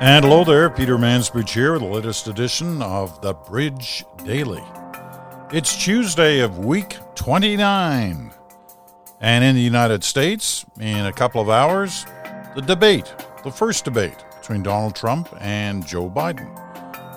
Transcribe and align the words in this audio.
And 0.00 0.24
hello 0.24 0.44
there, 0.44 0.70
Peter 0.70 0.96
Mansbridge 0.96 1.50
here 1.50 1.74
with 1.74 1.82
the 1.82 1.86
latest 1.86 2.26
edition 2.26 2.80
of 2.80 3.20
the 3.20 3.34
Bridge 3.34 4.02
Daily. 4.24 4.64
It's 5.52 5.76
Tuesday 5.76 6.40
of 6.40 6.64
week 6.64 6.96
29. 7.16 8.32
And 9.20 9.44
in 9.44 9.54
the 9.54 9.60
United 9.60 10.02
States, 10.02 10.64
in 10.80 11.04
a 11.04 11.12
couple 11.12 11.42
of 11.42 11.50
hours, 11.50 12.06
the 12.54 12.62
debate, 12.62 13.14
the 13.44 13.50
first 13.50 13.84
debate 13.84 14.24
between 14.40 14.62
Donald 14.62 14.96
Trump 14.96 15.28
and 15.38 15.86
Joe 15.86 16.08
Biden, 16.08 16.50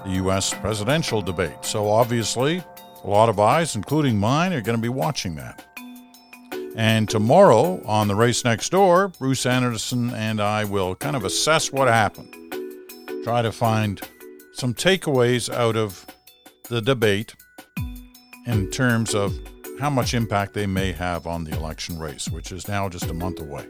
the 0.04 0.16
U.S. 0.16 0.54
presidential 0.54 1.22
debate. 1.22 1.64
So 1.64 1.90
obviously, 1.90 2.62
a 3.02 3.10
lot 3.10 3.30
of 3.30 3.40
eyes, 3.40 3.78
including 3.78 4.18
mine, 4.18 4.52
are 4.52 4.60
going 4.60 4.78
to 4.78 4.82
be 4.82 4.90
watching 4.90 5.36
that. 5.36 5.66
And 6.76 7.08
tomorrow 7.08 7.82
on 7.86 8.10
the 8.10 8.16
race 8.16 8.44
next 8.44 8.72
door, 8.72 9.08
Bruce 9.08 9.46
Anderson 9.46 10.14
and 10.14 10.42
I 10.42 10.66
will 10.66 10.96
kind 10.96 11.16
of 11.16 11.24
assess 11.24 11.72
what 11.72 11.88
happened 11.88 12.36
try 13.24 13.42
to 13.42 13.52
find 13.54 14.02
some 14.52 14.74
takeaways 14.74 15.52
out 15.52 15.78
of 15.78 16.06
the 16.70 16.82
debate 16.82 17.34
in 18.46 18.70
terms 18.70 19.16
of 19.16 19.34
how 19.80 19.90
much 19.90 20.14
impact 20.14 20.54
they 20.54 20.68
may 20.68 20.92
have 20.92 21.26
on 21.26 21.46
the 21.46 21.56
election 21.56 21.98
race, 21.98 22.28
which 22.28 22.52
is 22.52 22.68
now 22.68 22.90
just 22.90 23.06
a 23.06 23.14
month 23.14 23.40
away. 23.40 23.66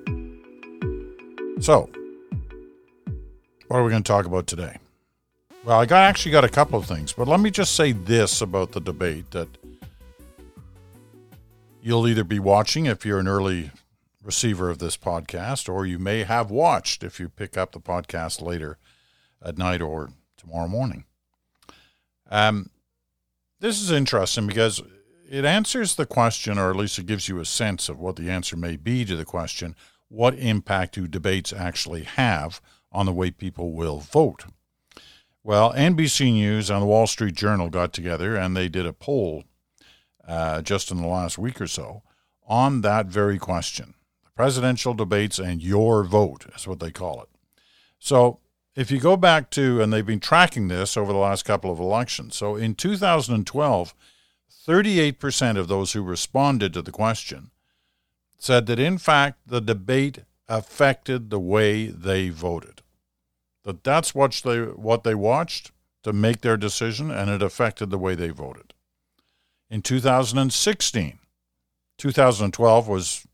So, 1.62 1.89
what 3.67 3.77
are 3.77 3.84
we 3.84 3.91
going 3.91 4.03
to 4.03 4.07
talk 4.07 4.26
about 4.26 4.48
today? 4.48 4.77
Well, 5.63 5.79
I 5.79 5.85
got 5.85 6.01
actually 6.01 6.31
got 6.31 6.43
a 6.43 6.49
couple 6.49 6.79
of 6.79 6.85
things, 6.85 7.13
but 7.13 7.27
let 7.27 7.40
me 7.40 7.51
just 7.51 7.76
say 7.76 7.91
this 7.91 8.41
about 8.41 8.71
the 8.71 8.81
debate 8.81 9.32
that 9.32 9.48
you'll 11.79 12.07
either 12.07 12.23
be 12.23 12.40
watching 12.40 12.88
if 12.88 13.05
you're 13.05 13.20
an 13.20 13.27
early 13.27 13.70
receiver 14.23 14.70
of 14.71 14.79
this 14.79 14.98
podcast, 14.98 15.71
or 15.71 15.85
you 15.85 15.99
may 15.99 16.23
have 16.23 16.49
watched 16.49 17.04
if 17.04 17.20
you 17.20 17.29
pick 17.29 17.55
up 17.55 17.71
the 17.71 17.79
podcast 17.79 18.41
later 18.41 18.77
at 19.44 19.58
night 19.58 19.82
or 19.82 20.10
tomorrow 20.38 20.68
morning. 20.68 21.05
Um, 22.30 22.70
this 23.60 23.82
is 23.82 23.91
interesting 23.91 24.48
because 24.48 24.82
it 25.30 25.46
answers 25.46 25.96
the 25.96 26.05
question, 26.05 26.58
or 26.58 26.70
at 26.70 26.76
least 26.76 27.00
it 27.00 27.05
gives 27.05 27.30
you 27.30 27.40
a 27.40 27.46
sense 27.46 27.90
of 27.90 28.00
what 28.00 28.16
the 28.16 28.30
answer 28.30 28.55
may 28.55 28.76
be 28.76 29.05
to 29.05 29.16
the 29.16 29.26
question 29.26 29.76
what 30.10 30.35
impact 30.35 30.94
do 30.94 31.08
debates 31.08 31.52
actually 31.52 32.04
have 32.04 32.62
on 32.91 33.08
the 33.08 33.12
way 33.12 33.32
people 33.32 33.74
will 33.74 33.98
vote? 33.98 34.46
Well, 35.44 35.74
NBC 35.74 36.34
News 36.34 36.70
and 36.70 36.84
the 36.84 36.85
Wall 36.85 37.07
Street 37.07 37.34
Journal 37.34 37.70
got 37.70 37.94
together 37.94 38.35
and 38.35 38.55
they 38.55 38.70
did 38.70 38.85
a 38.85 38.94
poll 38.94 39.44
uh, 40.28 40.62
just 40.62 40.91
in 40.91 41.02
the 41.02 41.07
last 41.07 41.40
week 41.40 41.60
or 41.60 41.66
so 41.68 42.04
on 42.48 42.82
that 42.82 43.07
very 43.07 43.38
question 43.38 43.96
the 44.24 44.30
presidential 44.32 44.94
debates 44.94 45.40
and 45.40 45.63
your 45.63 46.04
vote 46.04 46.46
is 46.55 46.68
what 46.68 46.80
they 46.80 46.91
call 46.91 47.22
it. 47.24 47.30
So 48.00 48.40
if 48.76 48.90
you 48.90 48.99
go 48.99 49.16
back 49.16 49.49
to, 49.52 49.82
and 49.82 49.93
they've 49.93 50.05
been 50.05 50.20
tracking 50.20 50.68
this 50.68 50.98
over 50.98 51.13
the 51.13 51.20
last 51.20 51.46
couple 51.46 51.71
of 51.71 51.79
elections. 51.79 52.35
So 52.35 52.55
in 52.55 52.76
2012, 52.76 53.93
38% 54.68 55.57
of 55.57 55.68
those 55.68 55.93
who 55.93 56.02
responded 56.02 56.74
to 56.74 56.82
the 56.82 56.91
question 56.91 57.51
said 58.38 58.66
that, 58.66 58.79
in 58.79 58.98
fact, 58.98 59.40
the 59.46 59.62
debate 59.62 60.20
affected 60.48 61.29
the 61.29 61.40
way 61.40 61.88
they 61.88 62.29
voted. 62.29 62.82
That 63.63 63.84
that's 63.84 64.13
what 64.13 64.41
they, 64.44 64.62
what 64.62 65.03
they 65.03 65.16
watched 65.16 65.72
to 66.03 66.12
make 66.12 66.41
their 66.41 66.57
decision, 66.57 67.12
and 67.12 67.29
it 67.29 67.41
affected 67.41 67.90
the 67.90 67.97
way 67.97 68.16
they 68.16 68.29
voted. 68.29 68.74
In 69.69 69.81
2016, 69.81 71.19
2012 71.97 72.88
was 72.88 73.25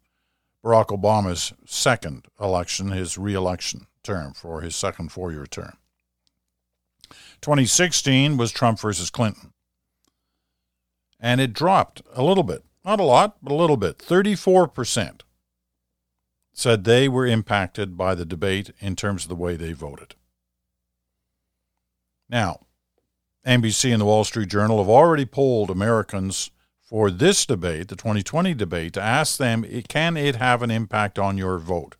Barack 0.63 0.87
Obama's 0.87 1.53
second 1.65 2.27
election, 2.39 2.89
his 2.91 3.17
reelection 3.17 3.87
term 4.09 4.33
for 4.33 4.61
his 4.61 4.75
second 4.75 5.11
four 5.11 5.31
year 5.31 5.45
term. 5.45 5.77
2016 7.41 8.37
was 8.37 8.51
Trump 8.51 8.79
versus 8.79 9.09
Clinton. 9.09 9.53
And 11.19 11.39
it 11.39 11.53
dropped 11.53 12.01
a 12.13 12.23
little 12.23 12.43
bit. 12.43 12.63
Not 12.83 12.99
a 12.99 13.03
lot, 13.03 13.37
but 13.41 13.51
a 13.51 13.55
little 13.55 13.77
bit. 13.77 13.99
34% 13.99 15.21
said 16.53 16.83
they 16.83 17.07
were 17.07 17.27
impacted 17.27 17.95
by 17.95 18.15
the 18.15 18.25
debate 18.25 18.71
in 18.79 18.95
terms 18.95 19.23
of 19.23 19.29
the 19.29 19.35
way 19.35 19.55
they 19.55 19.73
voted. 19.73 20.15
Now, 22.27 22.61
NBC 23.45 23.91
and 23.91 24.01
the 24.01 24.05
Wall 24.05 24.23
Street 24.23 24.49
Journal 24.49 24.79
have 24.79 24.89
already 24.89 25.25
polled 25.25 25.69
Americans 25.69 26.51
for 26.81 27.11
this 27.11 27.45
debate, 27.45 27.89
the 27.89 27.95
2020 27.95 28.53
debate, 28.55 28.93
to 28.93 29.01
ask 29.01 29.37
them 29.37 29.63
can 29.87 30.17
it 30.17 30.35
have 30.37 30.61
an 30.63 30.71
impact 30.71 31.19
on 31.19 31.37
your 31.37 31.59
vote? 31.59 31.95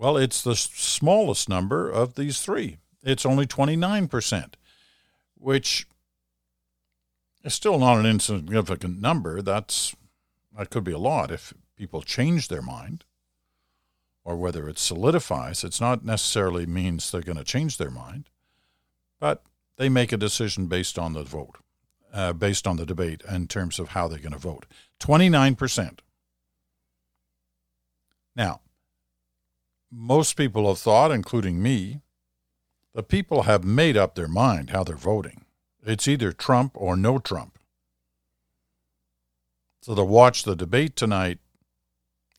Well, 0.00 0.16
it's 0.16 0.40
the 0.40 0.56
smallest 0.56 1.46
number 1.46 1.90
of 1.90 2.14
these 2.14 2.40
three. 2.40 2.78
It's 3.02 3.26
only 3.26 3.46
29%, 3.46 4.54
which 5.34 5.86
is 7.44 7.52
still 7.52 7.78
not 7.78 7.98
an 7.98 8.06
insignificant 8.06 8.98
number. 8.98 9.42
That's 9.42 9.94
that 10.56 10.70
could 10.70 10.84
be 10.84 10.92
a 10.92 10.98
lot 10.98 11.30
if 11.30 11.52
people 11.76 12.00
change 12.00 12.48
their 12.48 12.62
mind 12.62 13.04
or 14.24 14.36
whether 14.36 14.70
it 14.70 14.78
solidifies. 14.78 15.64
It's 15.64 15.82
not 15.82 16.02
necessarily 16.02 16.64
means 16.64 17.10
they're 17.10 17.20
going 17.20 17.36
to 17.36 17.44
change 17.44 17.76
their 17.76 17.90
mind, 17.90 18.30
but 19.18 19.42
they 19.76 19.90
make 19.90 20.12
a 20.12 20.16
decision 20.16 20.66
based 20.66 20.98
on 20.98 21.12
the 21.12 21.24
vote, 21.24 21.56
uh, 22.10 22.32
based 22.32 22.66
on 22.66 22.78
the 22.78 22.86
debate 22.86 23.20
in 23.30 23.48
terms 23.48 23.78
of 23.78 23.88
how 23.88 24.08
they're 24.08 24.18
going 24.18 24.32
to 24.32 24.38
vote. 24.38 24.64
29%. 24.98 25.98
Now, 28.34 28.62
most 29.90 30.36
people 30.36 30.68
have 30.68 30.78
thought, 30.78 31.10
including 31.10 31.62
me, 31.62 32.00
the 32.94 33.02
people 33.02 33.42
have 33.42 33.64
made 33.64 33.96
up 33.96 34.14
their 34.14 34.28
mind 34.28 34.70
how 34.70 34.84
they're 34.84 34.96
voting. 34.96 35.44
It's 35.84 36.08
either 36.08 36.32
Trump 36.32 36.72
or 36.74 36.96
no 36.96 37.18
Trump. 37.18 37.58
So 39.80 39.94
they'll 39.94 40.06
watch 40.06 40.42
the 40.42 40.56
debate 40.56 40.96
tonight 40.96 41.38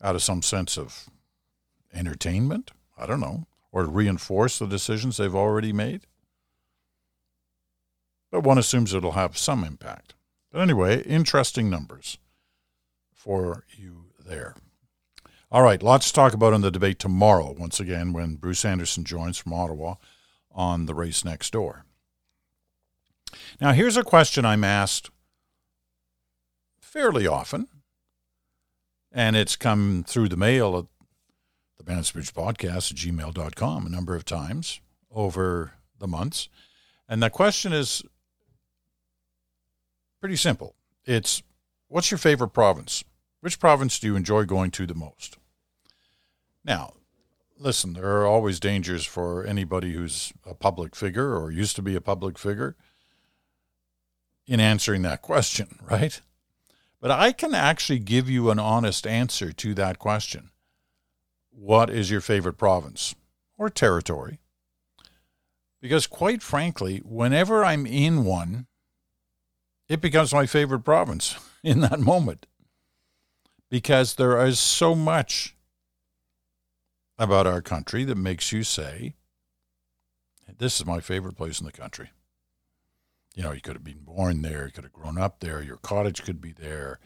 out 0.02 0.16
of 0.16 0.24
some 0.24 0.42
sense 0.42 0.78
of 0.78 1.10
entertainment, 1.94 2.72
I 2.98 3.06
don't 3.06 3.20
know, 3.20 3.48
or 3.72 3.84
to 3.84 3.90
reinforce 3.90 4.60
the 4.60 4.68
decisions 4.68 5.18
they've 5.18 5.36
already 5.36 5.74
made. 5.74 6.02
But 8.32 8.44
one 8.44 8.58
assumes 8.58 8.94
it'll 8.94 9.14
have 9.14 9.38
some 9.38 9.64
impact. 9.64 10.14
But 10.52 10.62
anyway, 10.62 11.02
interesting 11.04 11.70
numbers 11.70 12.18
for 13.14 13.66
you 13.76 14.06
there. 14.24 14.56
All 15.52 15.64
right, 15.64 15.84
lots 15.84 16.08
to 16.08 16.14
talk 16.14 16.34
about 16.34 16.54
in 16.54 16.62
the 16.62 16.72
debate 16.72 16.98
tomorrow, 16.98 17.52
once 17.52 17.82
again, 17.82 18.14
when 18.14 18.36
Bruce 18.36 18.64
Anderson 18.64 19.04
joins 19.04 19.38
from 19.38 19.52
Ottawa 19.52 19.96
on 20.50 20.86
the 20.86 20.94
race 20.94 21.26
next 21.26 21.52
door. 21.52 21.84
Now, 23.60 23.74
here's 23.74 23.98
a 23.98 24.04
question 24.04 24.46
I'm 24.46 24.64
asked 24.64 25.10
fairly 26.80 27.28
often, 27.28 27.68
and 29.12 29.36
it's 29.36 29.58
come 29.58 30.06
through 30.08 30.30
the 30.30 30.38
mail 30.38 30.78
at 30.78 30.86
the 31.78 31.92
Mansbridge 31.92 32.32
Podcast 32.32 32.92
at 32.92 32.98
gmail.com 32.98 33.86
a 33.86 33.90
number 33.90 34.16
of 34.16 34.24
times 34.24 34.80
over 35.14 35.74
the 36.00 36.08
months. 36.08 36.48
And 37.10 37.22
the 37.22 37.30
question 37.30 37.74
is 37.74 38.04
pretty 40.22 40.38
simple 40.38 40.76
it's 41.04 41.44
what's 41.90 42.10
your 42.10 42.18
favorite 42.18 42.54
province? 42.54 43.04
Which 43.42 43.60
province 43.60 44.00
do 44.00 44.08
you 44.08 44.16
enjoy 44.16 44.46
going 44.46 44.72
to 44.72 44.86
the 44.86 44.96
most? 44.96 45.38
Now, 46.64 46.94
listen, 47.58 47.94
there 47.94 48.18
are 48.18 48.26
always 48.26 48.60
dangers 48.60 49.06
for 49.06 49.46
anybody 49.46 49.94
who's 49.94 50.34
a 50.46 50.54
public 50.54 50.96
figure 50.96 51.36
or 51.38 51.52
used 51.52 51.76
to 51.78 51.82
be 51.82 51.96
a 51.96 52.02
public 52.02 52.38
figure 52.38 52.76
in 54.48 54.60
answering 54.60 55.02
that 55.04 55.22
question, 55.22 55.80
right? 55.90 56.22
But 57.00 57.12
I 57.12 57.32
can 57.32 57.56
actually 57.56 58.00
give 58.00 58.30
you 58.30 58.52
an 58.52 58.60
honest 58.60 59.08
answer 59.08 59.52
to 59.52 59.74
that 59.76 59.98
question. 59.98 60.52
What 61.50 61.90
is 61.90 62.12
your 62.12 62.22
favorite 62.22 62.58
province 62.58 63.16
or 63.58 63.70
territory? 63.70 64.40
Because, 65.82 66.06
quite 66.06 66.44
frankly, 66.44 67.00
whenever 67.00 67.66
I'm 67.66 67.88
in 67.88 68.24
one, 68.24 68.68
it 69.90 70.00
becomes 70.00 70.32
my 70.32 70.46
favorite 70.46 70.82
province 70.82 71.36
in 71.64 71.82
that 71.82 72.00
moment 72.00 72.46
because 73.70 74.16
there 74.16 74.46
is 74.46 74.60
so 74.60 74.94
much 74.94 75.56
about 77.18 77.48
our 77.48 77.62
country 77.62 78.04
that 78.04 78.18
makes 78.18 78.52
you 78.52 78.64
say, 78.64 79.16
This 80.58 80.80
is 80.80 80.86
my 80.86 81.00
favorite 81.00 81.38
place 81.38 81.60
in 81.60 81.66
the 81.66 81.72
country? 81.72 82.12
You 83.36 83.44
know, 83.44 83.52
you 83.52 83.62
could 83.62 83.76
have 83.76 83.84
been 83.84 84.04
born 84.04 84.42
there, 84.42 84.66
you 84.66 84.72
could 84.72 84.84
have 84.84 84.94
grown 84.94 85.18
up 85.18 85.40
there, 85.40 85.62
your 85.62 85.78
cottage 85.78 86.24
could 86.24 86.42
be 86.42 86.52
there, 86.52 87.00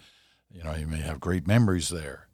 you 0.49 0.63
know, 0.63 0.73
you 0.73 0.87
may 0.87 1.01
have 1.01 1.19
great 1.19 1.47
memories 1.47 1.89
there. 1.89 2.27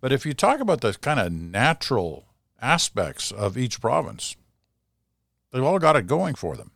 But 0.00 0.12
if 0.12 0.24
you 0.24 0.34
talk 0.34 0.60
about 0.60 0.80
the 0.80 0.94
kind 0.94 1.20
of 1.20 1.32
natural 1.32 2.26
aspects 2.60 3.30
of 3.30 3.58
each 3.58 3.80
province, 3.80 4.36
they've 5.52 5.62
all 5.62 5.78
got 5.78 5.96
it 5.96 6.06
going 6.06 6.34
for 6.34 6.56
them. 6.56 6.72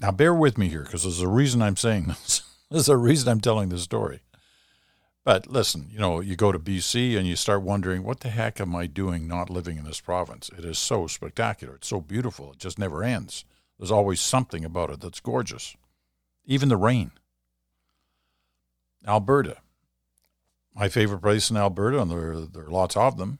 Now, 0.00 0.10
bear 0.10 0.34
with 0.34 0.56
me 0.56 0.68
here 0.68 0.82
because 0.82 1.02
there's 1.02 1.20
a 1.20 1.28
reason 1.28 1.60
I'm 1.60 1.76
saying 1.76 2.04
this. 2.08 2.42
there's 2.70 2.88
a 2.88 2.96
reason 2.96 3.28
I'm 3.28 3.40
telling 3.40 3.68
this 3.68 3.82
story. 3.82 4.20
But 5.24 5.48
listen, 5.48 5.88
you 5.90 5.98
know, 5.98 6.20
you 6.20 6.34
go 6.34 6.50
to 6.50 6.58
BC 6.58 7.16
and 7.16 7.26
you 7.26 7.36
start 7.36 7.62
wondering, 7.62 8.02
what 8.02 8.20
the 8.20 8.30
heck 8.30 8.60
am 8.60 8.74
I 8.74 8.86
doing 8.86 9.28
not 9.28 9.50
living 9.50 9.76
in 9.76 9.84
this 9.84 10.00
province? 10.00 10.50
It 10.56 10.64
is 10.64 10.78
so 10.78 11.06
spectacular. 11.06 11.74
It's 11.74 11.88
so 11.88 12.00
beautiful. 12.00 12.52
It 12.52 12.58
just 12.58 12.78
never 12.78 13.04
ends. 13.04 13.44
There's 13.78 13.90
always 13.90 14.20
something 14.20 14.64
about 14.64 14.90
it 14.90 15.00
that's 15.00 15.20
gorgeous. 15.20 15.76
Even 16.46 16.68
the 16.68 16.76
rain. 16.76 17.12
Alberta. 19.06 19.58
My 20.74 20.88
favorite 20.88 21.20
place 21.20 21.50
in 21.50 21.56
Alberta, 21.56 22.00
and 22.00 22.10
there, 22.10 22.40
there 22.40 22.64
are 22.64 22.70
lots 22.70 22.96
of 22.96 23.18
them, 23.18 23.38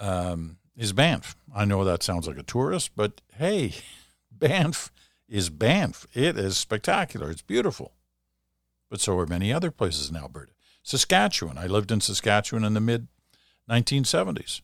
um, 0.00 0.58
is 0.76 0.92
Banff. 0.92 1.36
I 1.54 1.64
know 1.64 1.84
that 1.84 2.02
sounds 2.02 2.26
like 2.26 2.38
a 2.38 2.42
tourist, 2.42 2.90
but 2.96 3.20
hey, 3.36 3.74
Banff 4.30 4.90
is 5.28 5.48
Banff. 5.48 6.06
It 6.12 6.36
is 6.36 6.58
spectacular. 6.58 7.30
It's 7.30 7.42
beautiful. 7.42 7.92
But 8.94 9.00
so 9.00 9.18
are 9.18 9.26
many 9.26 9.52
other 9.52 9.72
places 9.72 10.08
in 10.08 10.14
Alberta. 10.14 10.52
Saskatchewan. 10.84 11.58
I 11.58 11.66
lived 11.66 11.90
in 11.90 12.00
Saskatchewan 12.00 12.62
in 12.62 12.74
the 12.74 12.80
mid 12.80 13.08
1970s. 13.68 14.60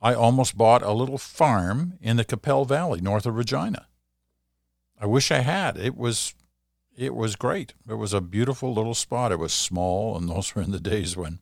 I 0.00 0.14
almost 0.14 0.56
bought 0.56 0.84
a 0.84 0.92
little 0.92 1.18
farm 1.18 1.98
in 2.00 2.18
the 2.18 2.24
Qu'Appelle 2.24 2.64
Valley 2.64 3.00
north 3.00 3.26
of 3.26 3.34
Regina. 3.34 3.88
I 4.96 5.06
wish 5.06 5.32
I 5.32 5.40
had. 5.40 5.76
It 5.76 5.96
was 5.96 6.34
it 6.96 7.16
was 7.16 7.34
great. 7.34 7.74
It 7.88 7.94
was 7.94 8.12
a 8.12 8.20
beautiful 8.20 8.72
little 8.72 8.94
spot. 8.94 9.32
It 9.32 9.40
was 9.40 9.52
small, 9.52 10.16
and 10.16 10.28
those 10.30 10.54
were 10.54 10.62
in 10.62 10.70
the 10.70 10.78
days 10.78 11.16
when 11.16 11.40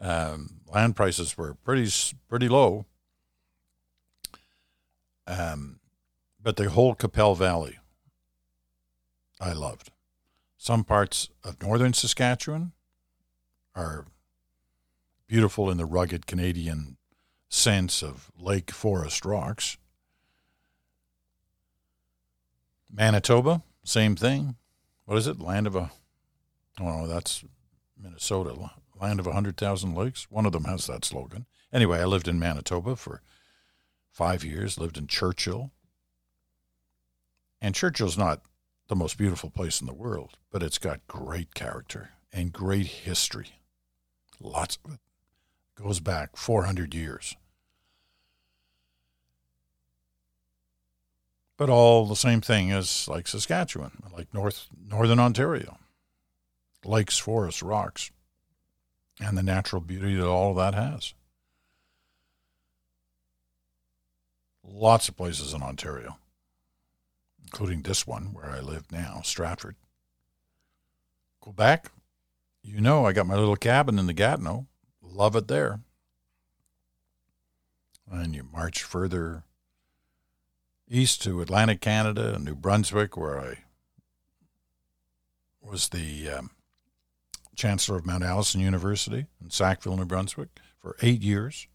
um, 0.00 0.60
land 0.72 0.94
prices 0.94 1.36
were 1.36 1.54
pretty 1.54 1.90
pretty 2.28 2.48
low. 2.48 2.86
Um, 5.26 5.80
but 6.40 6.54
the 6.54 6.70
whole 6.70 6.94
Qu'Appelle 6.94 7.34
Valley, 7.34 7.76
I 9.40 9.52
loved. 9.52 9.90
Some 10.58 10.82
parts 10.82 11.28
of 11.44 11.62
northern 11.62 11.92
Saskatchewan 11.92 12.72
are 13.76 14.06
beautiful 15.28 15.70
in 15.70 15.78
the 15.78 15.86
rugged 15.86 16.26
Canadian 16.26 16.96
sense 17.48 18.02
of 18.02 18.32
lake 18.36 18.72
forest 18.72 19.24
rocks. 19.24 19.78
Manitoba, 22.90 23.62
same 23.84 24.16
thing. 24.16 24.56
What 25.04 25.16
is 25.16 25.28
it? 25.28 25.40
Land 25.40 25.68
of 25.68 25.76
a, 25.76 25.92
oh 26.80 27.06
that's 27.06 27.44
Minnesota. 27.96 28.70
Land 29.00 29.20
of 29.20 29.26
a 29.26 29.30
100,000 29.30 29.94
lakes. 29.94 30.26
One 30.28 30.44
of 30.44 30.52
them 30.52 30.64
has 30.64 30.88
that 30.88 31.04
slogan. 31.04 31.46
Anyway, 31.72 32.00
I 32.00 32.04
lived 32.04 32.26
in 32.26 32.38
Manitoba 32.38 32.96
for 32.96 33.22
five 34.10 34.42
years, 34.42 34.76
lived 34.76 34.98
in 34.98 35.06
Churchill. 35.06 35.70
And 37.60 37.76
Churchill's 37.76 38.18
not 38.18 38.42
the 38.88 38.96
most 38.96 39.18
beautiful 39.18 39.50
place 39.50 39.80
in 39.80 39.86
the 39.86 39.94
world, 39.94 40.36
but 40.50 40.62
it's 40.62 40.78
got 40.78 41.06
great 41.06 41.54
character 41.54 42.10
and 42.32 42.52
great 42.52 42.86
history. 42.86 43.60
Lots 44.40 44.78
of 44.84 44.94
it 44.94 45.00
goes 45.74 46.00
back 46.00 46.36
400 46.36 46.94
years. 46.94 47.36
But 51.56 51.70
all 51.70 52.06
the 52.06 52.16
same 52.16 52.40
thing 52.40 52.70
as 52.70 53.08
like 53.08 53.26
Saskatchewan, 53.26 54.02
like 54.16 54.32
North 54.32 54.68
Northern 54.88 55.18
Ontario. 55.18 55.78
Lakes, 56.84 57.18
forests, 57.18 57.62
rocks, 57.62 58.12
and 59.20 59.36
the 59.36 59.42
natural 59.42 59.80
beauty 59.80 60.14
that 60.14 60.26
all 60.26 60.50
of 60.50 60.56
that 60.56 60.74
has. 60.74 61.12
Lots 64.62 65.08
of 65.08 65.16
places 65.16 65.52
in 65.52 65.62
Ontario, 65.62 66.18
including 67.48 67.80
this 67.80 68.06
one 68.06 68.34
where 68.34 68.50
I 68.50 68.60
live 68.60 68.92
now, 68.92 69.22
Stratford. 69.24 69.76
Quebec, 71.40 71.90
you 72.62 72.78
know, 72.78 73.06
I 73.06 73.14
got 73.14 73.26
my 73.26 73.36
little 73.36 73.56
cabin 73.56 73.98
in 73.98 74.06
the 74.06 74.12
Gatineau. 74.12 74.66
Love 75.00 75.34
it 75.34 75.48
there. 75.48 75.80
And 78.10 78.34
you 78.34 78.46
march 78.52 78.82
further 78.82 79.44
east 80.90 81.22
to 81.22 81.40
Atlantic 81.40 81.80
Canada 81.80 82.34
and 82.34 82.44
New 82.44 82.54
Brunswick, 82.54 83.16
where 83.16 83.40
I 83.40 83.58
was 85.62 85.88
the 85.88 86.28
um, 86.28 86.50
chancellor 87.56 87.96
of 87.96 88.04
Mount 88.04 88.24
Allison 88.24 88.60
University 88.60 89.26
in 89.42 89.48
Sackville, 89.48 89.96
New 89.96 90.04
Brunswick, 90.04 90.48
for 90.78 90.96
eight 91.00 91.22
years. 91.22 91.66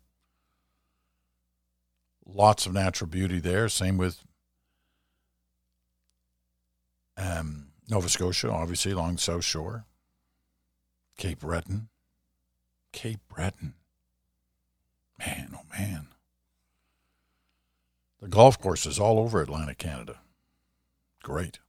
Lots 2.26 2.68
of 2.68 2.74
natural 2.74 3.10
beauty 3.10 3.40
there. 3.40 3.68
Same 3.69 3.98
with 3.98 4.24
um, 7.18 7.68
Nova 7.89 8.10
Scotia, 8.10 8.51
obviously, 8.51 8.92
along 8.92 9.15
the 9.15 9.21
South 9.21 9.44
Shore. 9.44 9.86
Cape 11.18 11.39
Breton. 11.39 11.89
Cape 12.92 13.19
Breton. 13.27 13.75
Man, 15.19 15.56
oh 15.56 15.65
man. 15.77 16.07
The 18.21 18.27
golf 18.27 18.60
courses 18.60 19.00
all 19.00 19.19
over 19.19 19.42
Atlantic 19.42 19.77
Canada. 19.77 20.19
Great. 21.24 21.60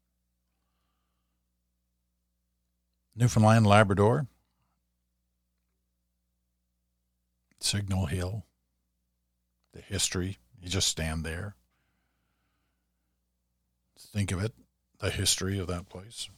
Newfoundland, 3.16 3.66
Labrador, 3.66 4.26
Signal 7.60 8.06
Hill, 8.06 8.44
the 9.72 9.80
history. 9.80 10.38
You 10.60 10.68
just 10.68 10.88
stand 10.88 11.24
there. 11.24 11.54
Think 13.98 14.32
of 14.32 14.42
it, 14.42 14.52
the 15.04 15.10
history 15.10 15.58
of 15.58 15.66
that 15.66 15.86
place. 15.90 16.30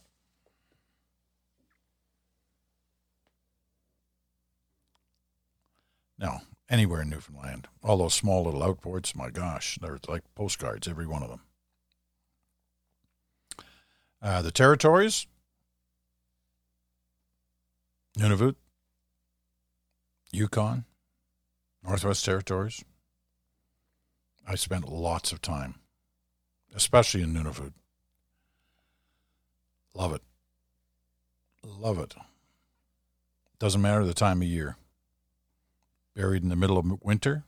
Now, 6.19 6.41
anywhere 6.69 7.03
in 7.03 7.11
Newfoundland, 7.11 7.69
all 7.85 7.99
those 7.99 8.15
small 8.15 8.43
little 8.43 8.63
outports, 8.63 9.15
my 9.15 9.31
gosh, 9.31 9.79
they're 9.81 10.01
like 10.09 10.23
postcards, 10.35 10.89
every 10.89 11.07
one 11.07 11.23
of 11.23 11.29
them. 11.29 11.43
Uh, 14.21 14.43
the 14.43 14.51
territories, 14.51 15.29
Nunavut, 18.19 18.57
Yukon, 20.33 20.87
Northwest 21.85 22.25
Territories. 22.25 22.83
I 24.45 24.57
spent 24.57 24.89
lots 24.89 25.31
of 25.31 25.41
time, 25.41 25.77
especially 26.75 27.23
in 27.23 27.33
Nunavut. 27.33 27.73
Love 29.97 30.13
it. 30.13 30.21
Love 31.65 31.99
it. 31.99 32.15
Doesn't 33.59 33.81
matter 33.81 34.05
the 34.05 34.13
time 34.13 34.43
of 34.43 34.49
year. 34.49 34.77
Buried 36.15 36.43
in 36.43 36.51
the 36.51 36.57
middle 36.57 36.77
of 36.77 37.03
winter, 37.03 37.45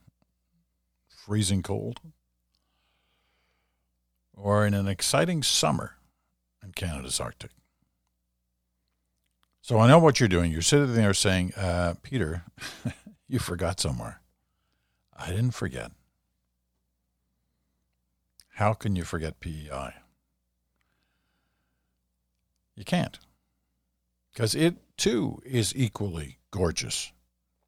freezing 1.07 1.61
cold, 1.61 1.99
or 4.33 4.65
in 4.65 4.73
an 4.73 4.87
exciting 4.87 5.43
summer 5.43 5.97
in 6.63 6.71
Canada's 6.71 7.19
Arctic. 7.19 7.51
So 9.61 9.77
I 9.77 9.87
know 9.87 9.99
what 9.99 10.19
you're 10.19 10.27
doing. 10.27 10.51
You're 10.51 10.63
sitting 10.63 10.95
there 10.95 11.13
saying, 11.13 11.53
uh, 11.55 11.95
Peter, 12.01 12.45
you 13.27 13.37
forgot 13.37 13.79
somewhere. 13.79 14.21
I 15.15 15.27
didn't 15.27 15.51
forget. 15.51 15.91
How 18.55 18.73
can 18.73 18.95
you 18.95 19.03
forget 19.03 19.39
PEI? 19.39 19.93
You 22.79 22.85
can't. 22.85 23.19
Because 24.31 24.55
it 24.55 24.75
too 24.95 25.41
is 25.45 25.73
equally 25.75 26.37
gorgeous. 26.49 27.11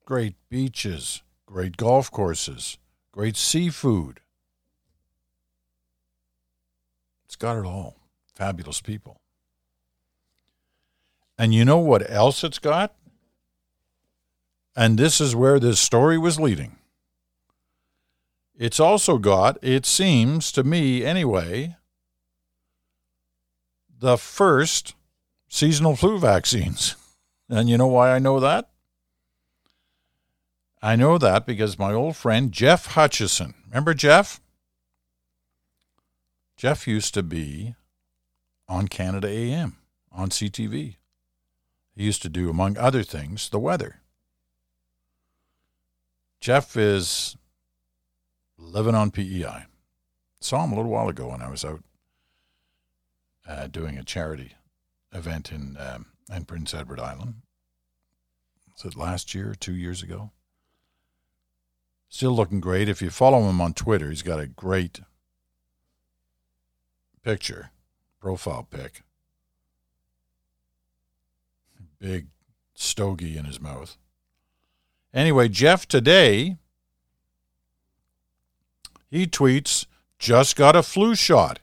Great 0.06 0.36
beaches, 0.50 1.22
great 1.46 1.76
golf 1.76 2.10
courses, 2.10 2.78
great 3.12 3.36
seafood. 3.36 4.22
It's 7.26 7.36
got 7.36 7.58
it 7.58 7.66
all. 7.66 7.98
Fabulous 8.36 8.80
people. 8.80 9.20
And 11.38 11.54
you 11.54 11.66
know 11.66 11.80
what 11.80 12.10
else 12.10 12.42
it's 12.46 12.60
got? 12.60 12.96
And 14.78 14.98
this 14.98 15.20
is 15.20 15.36
where 15.36 15.60
this 15.60 15.82
story 15.82 16.18
was 16.18 16.40
leading. 16.40 16.78
It's 18.58 18.80
also 18.80 19.18
got, 19.18 19.62
it 19.62 19.86
seems 19.86 20.54
to 20.54 20.64
me 20.64 21.04
anyway, 21.04 21.76
the 24.00 24.18
first 24.18 24.96
seasonal 25.52 25.98
flu 25.98 26.18
vaccines. 26.18 26.96
And 27.50 27.70
you 27.70 27.78
know 27.78 27.88
why 27.88 28.16
I 28.16 28.20
know 28.20 28.40
that? 28.40 28.70
I 30.82 30.96
know 30.96 31.20
that 31.20 31.46
because 31.46 31.78
my 31.78 31.94
old 31.94 32.16
friend 32.16 32.52
Jeff 32.52 32.88
Hutchinson, 32.88 33.54
remember 33.68 33.94
Jeff? 33.94 34.42
Jeff 36.56 36.88
used 36.88 37.14
to 37.14 37.22
be 37.22 37.76
on 38.68 38.88
Canada 38.88 39.28
AM 39.28 39.78
on 40.12 40.30
CTV. 40.30 40.96
He 41.96 42.04
used 42.04 42.22
to 42.22 42.30
do, 42.30 42.50
among 42.50 42.78
other 42.78 43.04
things, 43.04 43.50
the 43.50 43.60
weather. 43.60 43.98
Jeff 46.40 46.78
is 46.78 47.36
living 48.58 48.96
on 48.96 49.12
PEI. 49.12 49.66
Saw 50.40 50.64
him 50.64 50.72
a 50.72 50.76
little 50.76 50.90
while 50.90 51.10
ago 51.10 51.28
when 51.28 51.42
I 51.42 51.50
was 51.50 51.66
out 51.66 51.84
uh, 53.48 53.68
doing 53.68 53.98
a 53.98 54.04
charity 54.04 54.54
event 55.14 55.52
in 55.52 55.78
um, 55.78 56.08
and 56.30 56.48
Prince 56.48 56.74
Edward 56.74 57.00
Island. 57.00 57.36
Was 58.74 58.94
it 58.94 58.98
last 58.98 59.34
year, 59.34 59.56
two 59.60 59.74
years 59.74 60.02
ago? 60.02 60.32
Still 62.10 62.32
looking 62.36 62.60
great. 62.60 62.90
If 62.90 63.02
you 63.02 63.10
follow 63.10 63.50
him 63.50 63.62
on 63.62 63.74
Twitter, 63.74 64.10
he's 64.10 64.22
got 64.22 64.40
a 64.40 64.48
great 64.48 65.00
picture, 67.24 67.72
profile 68.20 68.68
pic. 68.70 69.04
Big 72.00 72.28
stogie 72.74 73.38
in 73.38 73.46
his 73.46 73.62
mouth. 73.62 73.96
Anyway, 75.14 75.48
Jeff 75.48 75.88
today, 75.88 76.58
he 79.10 79.26
tweets, 79.26 79.86
just 80.20 80.56
got 80.56 80.76
a 80.76 80.84
flu 80.84 81.16
shot. 81.16 81.60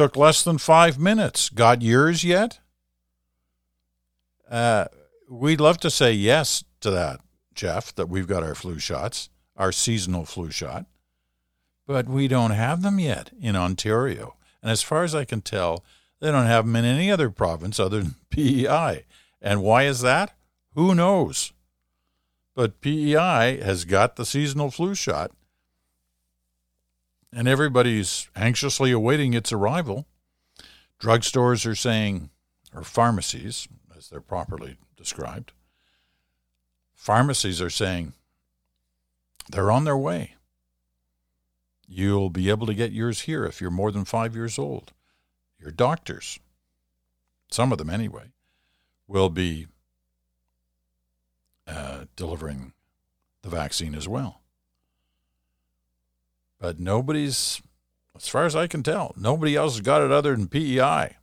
Took 0.00 0.16
less 0.16 0.42
than 0.42 0.56
five 0.56 0.98
minutes. 0.98 1.50
Got 1.50 1.82
yours 1.82 2.24
yet? 2.24 2.58
Uh, 4.50 4.86
we'd 5.28 5.60
love 5.60 5.76
to 5.80 5.90
say 5.90 6.14
yes 6.14 6.64
to 6.80 6.90
that, 6.90 7.20
Jeff, 7.54 7.94
that 7.96 8.08
we've 8.08 8.26
got 8.26 8.42
our 8.42 8.54
flu 8.54 8.78
shots 8.78 9.28
our 9.58 9.70
seasonal 9.70 10.24
flu 10.24 10.50
shot, 10.50 10.86
but 11.86 12.08
we 12.08 12.28
don't 12.28 12.52
have 12.52 12.80
them 12.80 12.98
yet 12.98 13.30
in 13.42 13.54
Ontario. 13.56 14.36
And 14.62 14.70
as 14.72 14.80
far 14.82 15.04
as 15.04 15.14
I 15.14 15.26
can 15.26 15.42
tell, 15.42 15.84
they 16.18 16.30
don't 16.30 16.46
have 16.46 16.64
them 16.64 16.76
in 16.76 16.86
any 16.86 17.10
other 17.10 17.28
province 17.28 17.78
other 17.78 18.00
than 18.00 18.14
PEI. 18.30 19.04
And 19.42 19.62
why 19.62 19.82
is 19.82 20.00
that? 20.00 20.34
Who 20.76 20.94
knows? 20.94 21.52
But 22.54 22.80
PEI 22.80 23.60
has 23.62 23.84
got 23.84 24.16
the 24.16 24.24
seasonal 24.24 24.70
flu 24.70 24.94
shot, 24.94 25.32
and 27.32 27.46
everybody's 27.48 28.28
anxiously 28.34 28.90
awaiting 28.90 29.34
its 29.34 29.52
arrival. 29.52 30.06
Drugstores 31.00 31.66
are 31.66 31.74
saying, 31.74 32.30
or 32.74 32.82
pharmacies, 32.82 33.68
as 33.96 34.08
they're 34.08 34.20
properly 34.20 34.76
described, 34.96 35.52
pharmacies 36.94 37.60
are 37.60 37.70
saying, 37.70 38.12
they're 39.50 39.70
on 39.70 39.84
their 39.84 39.96
way. 39.96 40.34
You'll 41.88 42.30
be 42.30 42.50
able 42.50 42.66
to 42.66 42.74
get 42.74 42.92
yours 42.92 43.22
here 43.22 43.44
if 43.44 43.60
you're 43.60 43.70
more 43.70 43.90
than 43.90 44.04
five 44.04 44.36
years 44.36 44.58
old. 44.58 44.92
Your 45.58 45.72
doctors, 45.72 46.38
some 47.50 47.72
of 47.72 47.78
them 47.78 47.90
anyway, 47.90 48.30
will 49.08 49.28
be 49.28 49.66
uh, 51.66 52.04
delivering 52.14 52.72
the 53.42 53.48
vaccine 53.48 53.94
as 53.94 54.06
well. 54.06 54.39
But 56.60 56.78
nobody's, 56.78 57.62
as 58.14 58.28
far 58.28 58.44
as 58.44 58.54
I 58.54 58.66
can 58.66 58.82
tell, 58.82 59.14
nobody 59.16 59.56
else 59.56 59.74
has 59.74 59.80
got 59.80 60.02
it 60.02 60.12
other 60.12 60.36
than 60.36 60.46
PEI. 60.46 61.16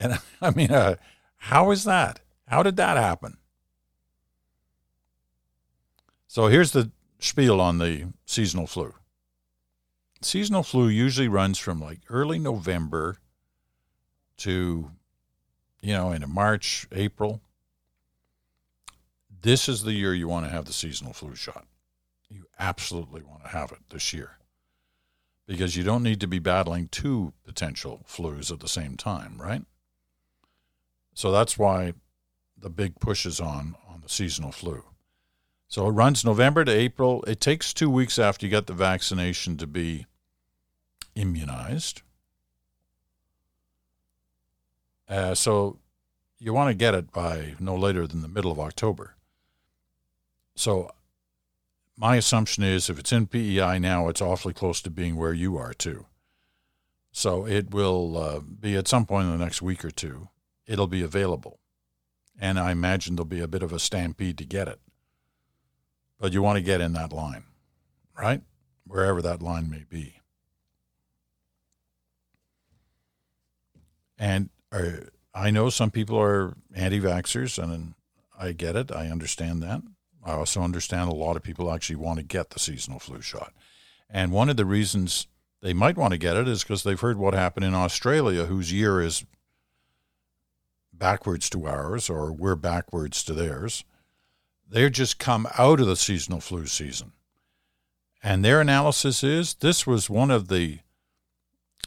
And 0.00 0.18
I 0.42 0.50
mean, 0.50 0.72
uh, 0.72 0.96
how 1.36 1.70
is 1.70 1.84
that? 1.84 2.20
How 2.48 2.62
did 2.62 2.76
that 2.76 2.96
happen? 2.96 3.38
So 6.26 6.48
here's 6.48 6.72
the 6.72 6.90
spiel 7.20 7.60
on 7.60 7.78
the 7.78 8.12
seasonal 8.26 8.66
flu. 8.66 8.92
Seasonal 10.20 10.64
flu 10.64 10.88
usually 10.88 11.28
runs 11.28 11.58
from 11.58 11.80
like 11.80 12.00
early 12.10 12.40
November 12.40 13.18
to, 14.38 14.90
you 15.80 15.92
know, 15.92 16.10
into 16.10 16.26
March, 16.26 16.88
April. 16.90 17.40
This 19.42 19.68
is 19.68 19.84
the 19.84 19.92
year 19.92 20.14
you 20.14 20.26
want 20.26 20.46
to 20.46 20.50
have 20.50 20.64
the 20.64 20.72
seasonal 20.72 21.12
flu 21.12 21.36
shot. 21.36 21.66
Absolutely 22.58 23.22
want 23.22 23.42
to 23.42 23.48
have 23.48 23.72
it 23.72 23.80
this 23.90 24.12
year 24.12 24.38
because 25.46 25.76
you 25.76 25.84
don't 25.84 26.02
need 26.02 26.20
to 26.20 26.26
be 26.26 26.38
battling 26.38 26.88
two 26.88 27.32
potential 27.44 28.04
flus 28.08 28.50
at 28.50 28.60
the 28.60 28.68
same 28.68 28.96
time, 28.96 29.40
right? 29.40 29.62
So 31.14 31.30
that's 31.30 31.58
why 31.58 31.94
the 32.56 32.70
big 32.70 32.98
push 33.00 33.26
is 33.26 33.40
on 33.40 33.76
on 33.88 34.00
the 34.00 34.08
seasonal 34.08 34.52
flu. 34.52 34.84
So 35.68 35.88
it 35.88 35.92
runs 35.92 36.24
November 36.24 36.64
to 36.64 36.72
April. 36.72 37.22
It 37.24 37.40
takes 37.40 37.74
two 37.74 37.90
weeks 37.90 38.18
after 38.18 38.46
you 38.46 38.50
get 38.50 38.66
the 38.66 38.74
vaccination 38.74 39.56
to 39.56 39.66
be 39.66 40.06
immunized. 41.14 42.02
Uh, 45.08 45.34
so 45.34 45.78
you 46.38 46.52
want 46.52 46.70
to 46.70 46.74
get 46.74 46.94
it 46.94 47.12
by 47.12 47.54
no 47.58 47.74
later 47.74 48.06
than 48.06 48.22
the 48.22 48.28
middle 48.28 48.52
of 48.52 48.58
October. 48.58 49.14
So 50.54 50.90
my 51.96 52.16
assumption 52.16 52.64
is 52.64 52.90
if 52.90 52.98
it's 52.98 53.12
in 53.12 53.26
PEI 53.26 53.78
now, 53.78 54.08
it's 54.08 54.20
awfully 54.20 54.54
close 54.54 54.82
to 54.82 54.90
being 54.90 55.16
where 55.16 55.32
you 55.32 55.56
are 55.56 55.72
too. 55.72 56.06
So 57.12 57.46
it 57.46 57.70
will 57.70 58.16
uh, 58.16 58.40
be 58.40 58.76
at 58.76 58.88
some 58.88 59.06
point 59.06 59.26
in 59.26 59.32
the 59.32 59.44
next 59.44 59.62
week 59.62 59.84
or 59.84 59.90
two, 59.90 60.28
it'll 60.66 60.88
be 60.88 61.02
available. 61.02 61.60
And 62.38 62.58
I 62.58 62.72
imagine 62.72 63.14
there'll 63.14 63.26
be 63.26 63.40
a 63.40 63.46
bit 63.46 63.62
of 63.62 63.72
a 63.72 63.78
stampede 63.78 64.38
to 64.38 64.44
get 64.44 64.66
it 64.66 64.80
but 66.24 66.32
you 66.32 66.40
want 66.40 66.56
to 66.56 66.62
get 66.62 66.80
in 66.80 66.94
that 66.94 67.12
line, 67.12 67.44
right? 68.18 68.40
Wherever 68.86 69.20
that 69.22 69.42
line 69.42 69.68
may 69.68 69.84
be. 69.86 70.20
And 74.18 74.48
uh, 74.72 75.10
I 75.34 75.50
know 75.50 75.68
some 75.68 75.90
people 75.90 76.18
are 76.18 76.54
anti 76.74 76.98
vaxxers, 76.98 77.62
and 77.62 77.92
I 78.38 78.52
get 78.52 78.74
it. 78.74 78.90
I 78.90 79.08
understand 79.08 79.62
that. 79.62 79.82
I 80.24 80.32
also 80.32 80.62
understand 80.62 81.10
a 81.10 81.14
lot 81.14 81.36
of 81.36 81.42
people 81.42 81.70
actually 81.72 81.96
want 81.96 82.18
to 82.18 82.24
get 82.24 82.50
the 82.50 82.58
seasonal 82.58 82.98
flu 82.98 83.20
shot. 83.20 83.52
And 84.08 84.32
one 84.32 84.48
of 84.48 84.56
the 84.56 84.64
reasons 84.64 85.26
they 85.60 85.74
might 85.74 85.96
want 85.96 86.12
to 86.12 86.18
get 86.18 86.36
it 86.36 86.48
is 86.48 86.62
because 86.62 86.82
they've 86.82 87.00
heard 87.00 87.18
what 87.18 87.34
happened 87.34 87.66
in 87.66 87.74
Australia, 87.74 88.46
whose 88.46 88.72
year 88.72 89.00
is 89.00 89.24
backwards 90.92 91.50
to 91.50 91.66
ours, 91.66 92.08
or 92.08 92.32
we're 92.32 92.54
backwards 92.54 93.22
to 93.24 93.34
theirs. 93.34 93.84
They're 94.68 94.90
just 94.90 95.18
come 95.18 95.46
out 95.58 95.80
of 95.80 95.86
the 95.86 95.96
seasonal 95.96 96.40
flu 96.40 96.66
season. 96.66 97.12
And 98.22 98.42
their 98.42 98.60
analysis 98.60 99.22
is 99.22 99.54
this 99.54 99.86
was 99.86 100.08
one 100.08 100.30
of 100.30 100.48
the 100.48 100.78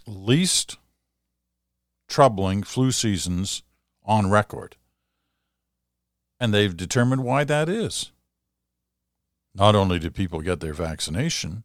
least 0.05 0.77
troubling 2.07 2.61
flu 2.63 2.91
seasons 2.91 3.63
on 4.05 4.29
record. 4.29 4.75
And 6.39 6.53
they've 6.53 6.77
determined 6.77 7.23
why 7.23 7.43
that 7.43 7.67
is. 7.67 8.11
Not 9.57 9.75
only 9.75 9.97
did 9.97 10.13
people 10.13 10.41
get 10.41 10.59
their 10.59 10.73
vaccination, 10.73 11.63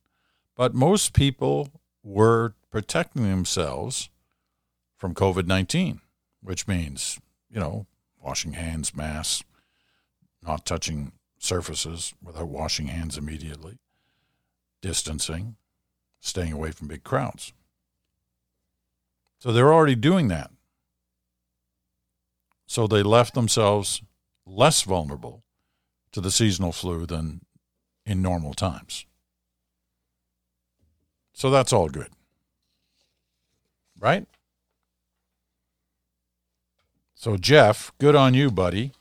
but 0.56 0.74
most 0.74 1.12
people 1.12 1.68
were 2.02 2.54
protecting 2.70 3.24
themselves 3.24 4.08
from 4.96 5.14
COVID 5.14 5.46
19, 5.46 6.00
which 6.42 6.66
means, 6.66 7.20
you 7.50 7.60
know, 7.60 7.86
washing 8.18 8.54
hands, 8.54 8.96
masks, 8.96 9.44
not 10.42 10.64
touching 10.64 11.12
surfaces 11.38 12.14
without 12.22 12.48
washing 12.48 12.86
hands 12.86 13.18
immediately, 13.18 13.78
distancing, 14.80 15.56
staying 16.18 16.52
away 16.52 16.70
from 16.70 16.88
big 16.88 17.04
crowds. 17.04 17.52
So 19.38 19.52
they're 19.52 19.72
already 19.72 19.96
doing 19.96 20.28
that. 20.28 20.50
So 22.66 22.86
they 22.86 23.02
left 23.02 23.34
themselves 23.34 24.00
less 24.46 24.80
vulnerable 24.80 25.44
to 26.12 26.22
the 26.22 26.30
seasonal 26.30 26.72
flu 26.72 27.04
than 27.04 27.42
in 28.04 28.22
normal 28.22 28.54
times. 28.54 29.06
So 31.32 31.50
that's 31.50 31.72
all 31.72 31.88
good. 31.88 32.08
Right? 33.98 34.26
So, 37.14 37.36
Jeff, 37.36 37.92
good 37.98 38.16
on 38.16 38.34
you, 38.34 38.50
buddy. 38.50 38.92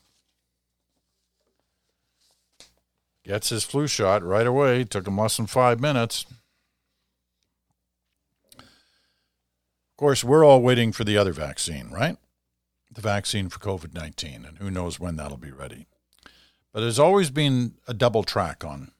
Gets 3.24 3.50
his 3.50 3.64
flu 3.64 3.86
shot 3.86 4.22
right 4.22 4.46
away. 4.46 4.84
Took 4.84 5.06
him 5.06 5.18
less 5.18 5.36
than 5.36 5.46
five 5.46 5.80
minutes. 5.80 6.26
Of 8.58 9.96
course, 9.96 10.24
we're 10.24 10.44
all 10.44 10.62
waiting 10.62 10.90
for 10.90 11.04
the 11.04 11.16
other 11.16 11.32
vaccine, 11.32 11.88
right? 11.90 12.16
The 12.92 13.00
vaccine 13.00 13.48
for 13.48 13.58
COVID 13.58 13.94
19, 13.94 14.44
and 14.44 14.58
who 14.58 14.70
knows 14.70 14.98
when 14.98 15.16
that'll 15.16 15.36
be 15.36 15.52
ready. 15.52 15.86
But 16.72 16.80
there's 16.80 16.98
always 16.98 17.30
been 17.30 17.74
a 17.86 17.94
double 17.94 18.22
track 18.22 18.64
on 18.64 18.92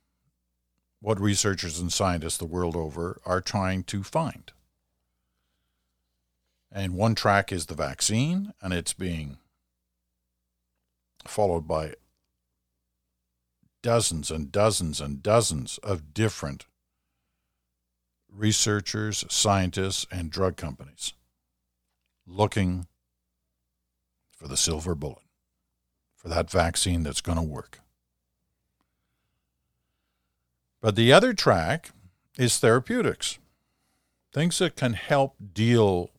what 1.00 1.20
researchers 1.20 1.78
and 1.78 1.92
scientists 1.92 2.36
the 2.36 2.44
world 2.44 2.76
over 2.76 3.20
are 3.24 3.40
trying 3.40 3.82
to 3.84 4.02
find. 4.02 4.52
And 6.70 6.94
one 6.94 7.14
track 7.14 7.52
is 7.52 7.66
the 7.66 7.74
vaccine, 7.74 8.54
and 8.62 8.72
it's 8.72 8.92
being 8.92 9.38
followed 11.26 11.66
by 11.66 11.94
dozens 13.82 14.30
and 14.30 14.52
dozens 14.52 15.00
and 15.00 15.22
dozens 15.22 15.78
of 15.78 16.14
different 16.14 16.66
researchers, 18.30 19.24
scientists, 19.28 20.06
and 20.10 20.30
drug 20.30 20.56
companies 20.56 21.12
looking 22.26 22.86
for 24.30 24.48
the 24.48 24.56
silver 24.56 24.94
bullet, 24.94 25.22
for 26.22 26.28
that 26.28 26.50
vaccine 26.50 27.02
that's 27.02 27.20
going 27.20 27.36
to 27.36 27.42
work. 27.42 27.80
But 30.80 30.96
the 30.96 31.12
other 31.12 31.34
track 31.34 31.90
is 32.38 32.58
therapeutics, 32.58 33.38
things 34.32 34.58
that 34.58 34.76
can 34.76 34.94
help 34.94 35.34
deal 35.52 36.10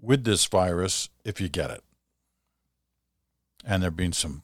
with 0.00 0.24
this 0.24 0.44
virus 0.44 1.08
if 1.24 1.40
you 1.40 1.48
get 1.48 1.70
it. 1.70 1.82
And 3.64 3.82
there 3.82 3.88
have 3.88 3.96
been 3.96 4.12
some 4.12 4.42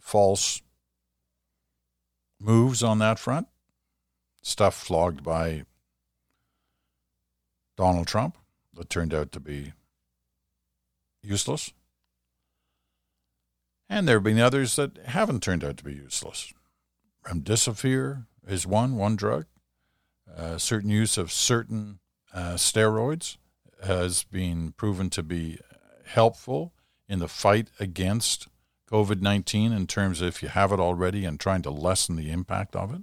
false 0.00 0.62
moves 2.40 2.82
on 2.82 2.98
that 2.98 3.20
front, 3.20 3.46
stuff 4.42 4.74
flogged 4.74 5.22
by 5.22 5.64
Donald 7.76 8.08
Trump 8.08 8.36
that 8.74 8.90
turned 8.90 9.14
out 9.14 9.30
to 9.32 9.40
be 9.40 9.72
useless. 11.22 11.72
And 13.92 14.08
there 14.08 14.16
have 14.16 14.24
been 14.24 14.40
others 14.40 14.76
that 14.76 14.96
haven't 15.04 15.42
turned 15.42 15.62
out 15.62 15.76
to 15.76 15.84
be 15.84 15.92
useless. 15.92 16.54
Remdesivir 17.26 18.24
is 18.48 18.66
one, 18.66 18.96
one 18.96 19.16
drug. 19.16 19.44
Uh, 20.34 20.56
certain 20.56 20.88
use 20.88 21.18
of 21.18 21.30
certain 21.30 21.98
uh, 22.32 22.54
steroids 22.54 23.36
has 23.84 24.24
been 24.24 24.72
proven 24.78 25.10
to 25.10 25.22
be 25.22 25.58
helpful 26.06 26.72
in 27.06 27.18
the 27.18 27.28
fight 27.28 27.68
against 27.78 28.48
COVID 28.90 29.20
19 29.20 29.72
in 29.72 29.86
terms 29.86 30.22
of 30.22 30.28
if 30.28 30.42
you 30.42 30.48
have 30.48 30.72
it 30.72 30.80
already 30.80 31.26
and 31.26 31.38
trying 31.38 31.60
to 31.60 31.70
lessen 31.70 32.16
the 32.16 32.30
impact 32.30 32.74
of 32.74 32.94
it. 32.94 33.02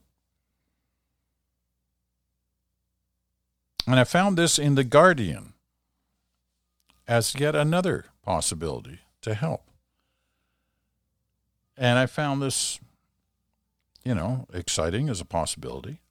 And 3.85 3.99
I 3.99 4.05
found 4.05 4.39
this 4.39 4.57
in 4.57 4.73
The 4.73 4.83
Guardian 4.83 5.53
as 7.07 7.35
yet 7.35 7.53
another 7.53 8.05
possibility 8.23 9.01
to 9.21 9.35
help. 9.35 9.68
And 11.79 11.97
I 11.97 12.07
found 12.07 12.41
this, 12.41 12.77
you 14.03 14.13
know, 14.13 14.45
exciting 14.53 15.07
as 15.07 15.21
a 15.21 15.25
possibility. 15.25 16.01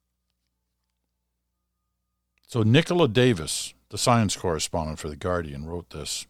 So, 2.46 2.62
Nicola 2.62 3.06
Davis, 3.06 3.74
the 3.90 3.98
science 3.98 4.34
correspondent 4.34 4.98
for 4.98 5.10
The 5.10 5.16
Guardian, 5.16 5.66
wrote 5.66 5.90
this 5.90 6.26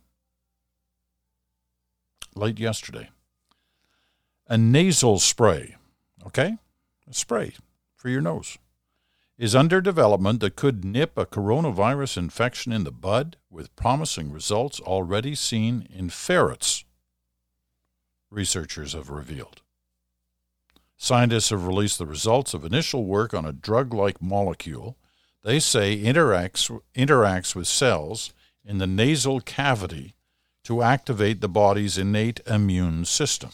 late 2.34 2.58
yesterday. 2.58 3.10
A 4.48 4.58
nasal 4.58 5.20
spray, 5.20 5.76
okay? 6.26 6.56
A 7.08 7.14
spray 7.14 7.54
for 7.94 8.08
your 8.08 8.20
nose 8.20 8.58
is 9.38 9.54
under 9.54 9.80
development 9.80 10.40
that 10.40 10.56
could 10.56 10.84
nip 10.84 11.16
a 11.16 11.24
coronavirus 11.24 12.16
infection 12.16 12.72
in 12.72 12.82
the 12.82 12.90
bud 12.90 13.36
with 13.48 13.74
promising 13.76 14.32
results 14.32 14.80
already 14.80 15.36
seen 15.36 15.86
in 15.94 16.10
ferrets, 16.10 16.84
researchers 18.30 18.92
have 18.92 19.10
revealed. 19.10 19.62
Scientists 20.96 21.50
have 21.50 21.66
released 21.66 21.98
the 21.98 22.06
results 22.06 22.54
of 22.54 22.64
initial 22.64 23.04
work 23.04 23.32
on 23.32 23.44
a 23.44 23.52
drug 23.52 23.94
like 23.94 24.20
molecule 24.20 24.96
they 25.48 25.60
say 25.60 25.96
interacts, 25.96 26.78
interacts 26.94 27.54
with 27.54 27.66
cells 27.66 28.32
in 28.64 28.78
the 28.78 28.86
nasal 28.86 29.40
cavity 29.40 30.14
to 30.64 30.82
activate 30.82 31.40
the 31.40 31.48
body's 31.48 31.96
innate 31.96 32.40
immune 32.46 33.04
system. 33.04 33.50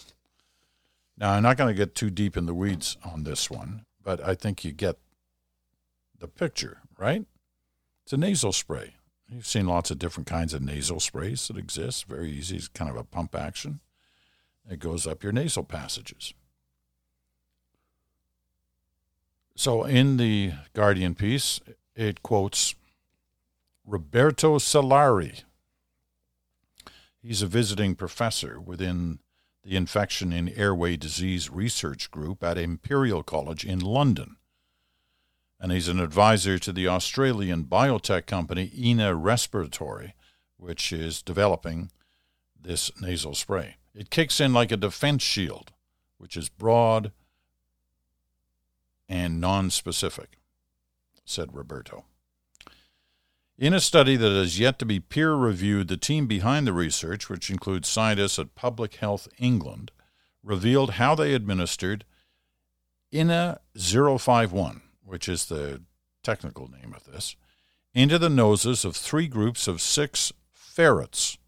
Now, 1.16 1.32
I'm 1.32 1.42
not 1.42 1.56
going 1.56 1.72
to 1.72 1.78
get 1.78 1.94
too 1.94 2.10
deep 2.10 2.36
in 2.36 2.46
the 2.46 2.54
weeds 2.54 2.96
on 3.04 3.22
this 3.22 3.48
one, 3.50 3.84
but 4.02 4.20
I 4.20 4.34
think 4.34 4.64
you 4.64 4.72
get 4.72 4.98
the 6.18 6.26
picture, 6.26 6.78
right? 6.98 7.24
It's 8.02 8.12
a 8.12 8.16
nasal 8.16 8.52
spray. 8.52 8.94
You've 9.28 9.46
seen 9.46 9.66
lots 9.66 9.90
of 9.90 9.98
different 9.98 10.26
kinds 10.26 10.52
of 10.52 10.62
nasal 10.62 11.00
sprays 11.00 11.46
that 11.48 11.56
exist. 11.56 12.06
Very 12.06 12.30
easy. 12.30 12.56
It's 12.56 12.68
kind 12.68 12.90
of 12.90 12.96
a 12.96 13.04
pump 13.04 13.34
action. 13.34 13.80
It 14.68 14.78
goes 14.78 15.06
up 15.06 15.22
your 15.22 15.32
nasal 15.32 15.64
passages. 15.64 16.34
So 19.56 19.84
in 19.84 20.16
the 20.16 20.52
Guardian 20.72 21.14
piece, 21.14 21.60
it 21.94 22.22
quotes 22.22 22.74
Roberto 23.86 24.58
Solari. 24.58 25.44
He's 27.22 27.42
a 27.42 27.46
visiting 27.46 27.94
professor 27.94 28.60
within 28.60 29.20
the 29.62 29.76
Infection 29.76 30.32
and 30.32 30.52
Airway 30.56 30.96
Disease 30.96 31.50
Research 31.50 32.10
Group 32.10 32.42
at 32.42 32.58
Imperial 32.58 33.22
College 33.22 33.64
in 33.64 33.80
London 33.80 34.36
and 35.64 35.72
he's 35.72 35.88
an 35.88 35.98
advisor 35.98 36.58
to 36.58 36.74
the 36.74 36.86
Australian 36.86 37.64
biotech 37.64 38.26
company 38.26 38.70
Ena 38.76 39.14
Respiratory, 39.14 40.12
which 40.58 40.92
is 40.92 41.22
developing 41.22 41.90
this 42.60 42.90
nasal 43.00 43.34
spray. 43.34 43.76
It 43.94 44.10
kicks 44.10 44.40
in 44.40 44.52
like 44.52 44.72
a 44.72 44.76
defense 44.76 45.22
shield, 45.22 45.72
which 46.18 46.36
is 46.36 46.48
broad 46.48 47.12
and 49.08 49.40
non-specific, 49.40 50.38
said 51.24 51.54
Roberto. 51.54 52.04
In 53.56 53.72
a 53.72 53.80
study 53.80 54.16
that 54.16 54.32
has 54.32 54.58
yet 54.58 54.80
to 54.80 54.84
be 54.84 54.98
peer 54.98 55.34
reviewed, 55.34 55.86
the 55.86 55.96
team 55.96 56.26
behind 56.26 56.66
the 56.66 56.72
research, 56.72 57.28
which 57.28 57.50
includes 57.50 57.88
scientists 57.88 58.38
at 58.38 58.56
Public 58.56 58.96
Health 58.96 59.28
England, 59.38 59.92
revealed 60.42 60.92
how 60.92 61.14
they 61.14 61.34
administered 61.34 62.04
INA 63.12 63.60
051, 63.78 64.82
which 65.04 65.28
is 65.28 65.46
the 65.46 65.82
technical 66.24 66.68
name 66.68 66.92
of 66.96 67.04
this, 67.04 67.36
into 67.94 68.18
the 68.18 68.28
noses 68.28 68.84
of 68.84 68.96
three 68.96 69.28
groups 69.28 69.68
of 69.68 69.80
six 69.80 70.32
ferrets 70.52 71.38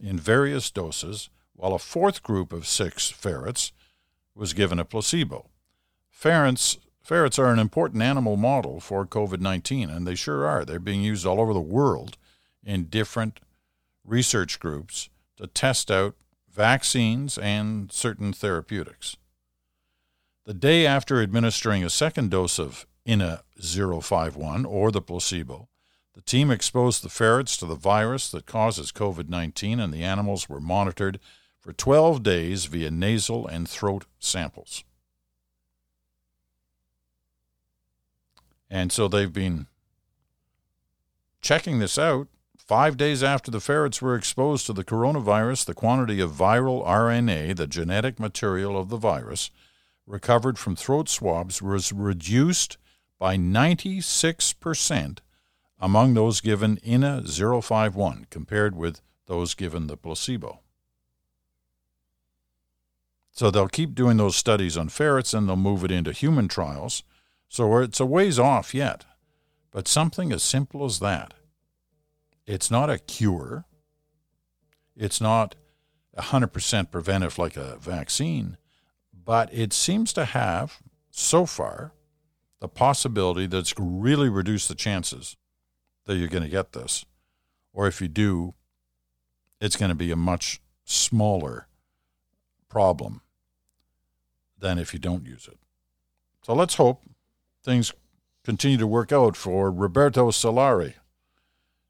in 0.00 0.16
various 0.16 0.70
doses, 0.70 1.28
while 1.58 1.74
a 1.74 1.78
fourth 1.78 2.22
group 2.22 2.52
of 2.52 2.68
six 2.68 3.10
ferrets 3.10 3.72
was 4.32 4.52
given 4.52 4.78
a 4.78 4.84
placebo. 4.84 5.50
Ferrets, 6.08 6.78
ferrets 7.02 7.36
are 7.36 7.52
an 7.52 7.58
important 7.58 8.00
animal 8.00 8.36
model 8.36 8.78
for 8.78 9.04
COVID 9.04 9.40
19, 9.40 9.90
and 9.90 10.06
they 10.06 10.14
sure 10.14 10.46
are. 10.46 10.64
They're 10.64 10.78
being 10.78 11.02
used 11.02 11.26
all 11.26 11.40
over 11.40 11.52
the 11.52 11.60
world 11.60 12.16
in 12.64 12.84
different 12.84 13.40
research 14.04 14.60
groups 14.60 15.10
to 15.36 15.48
test 15.48 15.90
out 15.90 16.14
vaccines 16.48 17.36
and 17.38 17.90
certain 17.90 18.32
therapeutics. 18.32 19.16
The 20.46 20.54
day 20.54 20.86
after 20.86 21.20
administering 21.20 21.82
a 21.82 21.90
second 21.90 22.30
dose 22.30 22.60
of 22.60 22.86
INA 23.04 23.42
051 23.60 24.64
or 24.64 24.92
the 24.92 25.02
placebo. 25.02 25.68
The 26.14 26.22
team 26.22 26.52
exposed 26.52 27.02
the 27.02 27.08
ferrets 27.08 27.56
to 27.56 27.66
the 27.66 27.74
virus 27.74 28.30
that 28.30 28.46
causes 28.46 28.92
COVID 28.92 29.28
19, 29.28 29.80
and 29.80 29.92
the 29.92 30.04
animals 30.04 30.48
were 30.48 30.60
monitored 30.60 31.18
for 31.60 31.72
12 31.72 32.22
days 32.22 32.66
via 32.66 32.90
nasal 32.90 33.46
and 33.46 33.68
throat 33.68 34.04
samples. 34.18 34.84
And 38.70 38.92
so 38.92 39.08
they've 39.08 39.32
been 39.32 39.66
checking 41.40 41.78
this 41.78 41.98
out. 41.98 42.28
Five 42.56 42.96
days 42.98 43.22
after 43.22 43.50
the 43.50 43.60
ferrets 43.60 44.02
were 44.02 44.14
exposed 44.14 44.66
to 44.66 44.74
the 44.74 44.84
coronavirus, 44.84 45.64
the 45.64 45.74
quantity 45.74 46.20
of 46.20 46.32
viral 46.32 46.86
RNA, 46.86 47.56
the 47.56 47.66
genetic 47.66 48.20
material 48.20 48.78
of 48.78 48.90
the 48.90 48.98
virus, 48.98 49.50
recovered 50.06 50.58
from 50.58 50.76
throat 50.76 51.08
swabs 51.08 51.62
was 51.62 51.92
reduced 51.92 52.76
by 53.18 53.36
96% 53.36 55.18
among 55.80 56.14
those 56.14 56.40
given 56.40 56.78
INA 56.78 57.22
051 57.22 58.26
compared 58.30 58.76
with 58.76 59.00
those 59.26 59.54
given 59.54 59.86
the 59.86 59.96
placebo. 59.96 60.60
So 63.38 63.52
they'll 63.52 63.68
keep 63.68 63.94
doing 63.94 64.16
those 64.16 64.34
studies 64.34 64.76
on 64.76 64.88
ferrets 64.88 65.32
and 65.32 65.48
they'll 65.48 65.54
move 65.54 65.84
it 65.84 65.92
into 65.92 66.10
human 66.10 66.48
trials. 66.48 67.04
So 67.48 67.78
it's 67.78 68.00
a 68.00 68.04
ways 68.04 68.36
off 68.36 68.74
yet. 68.74 69.04
But 69.70 69.86
something 69.86 70.32
as 70.32 70.42
simple 70.42 70.84
as 70.84 70.98
that. 70.98 71.34
It's 72.48 72.68
not 72.68 72.90
a 72.90 72.98
cure. 72.98 73.64
It's 74.96 75.20
not 75.20 75.54
100% 76.18 76.90
preventive 76.90 77.38
like 77.38 77.56
a 77.56 77.76
vaccine, 77.76 78.56
but 79.12 79.54
it 79.54 79.72
seems 79.72 80.12
to 80.14 80.24
have, 80.24 80.78
so 81.12 81.46
far, 81.46 81.92
the 82.58 82.66
possibility 82.66 83.46
that 83.46 83.58
it's 83.58 83.74
really 83.78 84.28
reduced 84.28 84.68
the 84.68 84.74
chances 84.74 85.36
that 86.06 86.16
you're 86.16 86.26
going 86.26 86.42
to 86.42 86.48
get 86.48 86.72
this. 86.72 87.04
Or 87.72 87.86
if 87.86 88.00
you 88.00 88.08
do, 88.08 88.54
it's 89.60 89.76
going 89.76 89.90
to 89.90 89.94
be 89.94 90.10
a 90.10 90.16
much 90.16 90.60
smaller 90.84 91.68
problem 92.68 93.20
than 94.58 94.78
if 94.78 94.92
you 94.92 94.98
don't 94.98 95.26
use 95.26 95.46
it. 95.46 95.58
So 96.42 96.54
let's 96.54 96.74
hope 96.74 97.02
things 97.62 97.92
continue 98.44 98.78
to 98.78 98.86
work 98.86 99.12
out 99.12 99.36
for 99.36 99.70
Roberto 99.70 100.30
Solari 100.30 100.94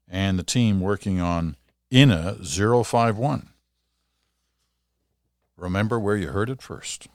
and 0.07 0.37
the 0.37 0.43
team 0.43 0.81
working 0.81 1.19
on 1.19 1.55
INA 1.91 2.35
051. 2.43 3.49
Remember 5.57 5.99
where 5.99 6.15
you 6.17 6.27
heard 6.29 6.49
it 6.49 6.61
first. 6.61 7.07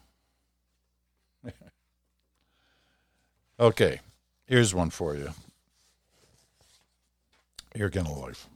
Okay, 3.61 4.01
here's 4.47 4.75
one 4.75 4.91
for 4.91 5.15
you. 5.15 5.31
You're 7.73 7.89
going 7.89 8.07
to 8.07 8.13
life. 8.13 8.49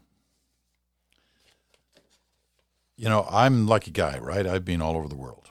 You 2.97 3.09
know, 3.09 3.25
I'm 3.31 3.69
lucky 3.69 3.93
guy, 3.93 4.19
right? 4.19 4.45
I've 4.45 4.65
been 4.65 4.83
all 4.83 4.97
over 4.97 5.07
the 5.07 5.15
world. 5.15 5.51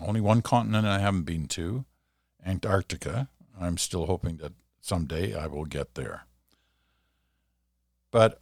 Only 0.00 0.20
one 0.20 0.42
continent 0.42 0.86
I 0.86 0.98
haven't 0.98 1.22
been 1.22 1.46
to 1.48 1.84
Antarctica. 2.44 3.28
I'm 3.58 3.78
still 3.78 4.06
hoping 4.06 4.38
that 4.38 4.52
someday 4.80 5.34
I 5.34 5.46
will 5.46 5.64
get 5.64 5.94
there. 5.94 6.26
But 8.10 8.40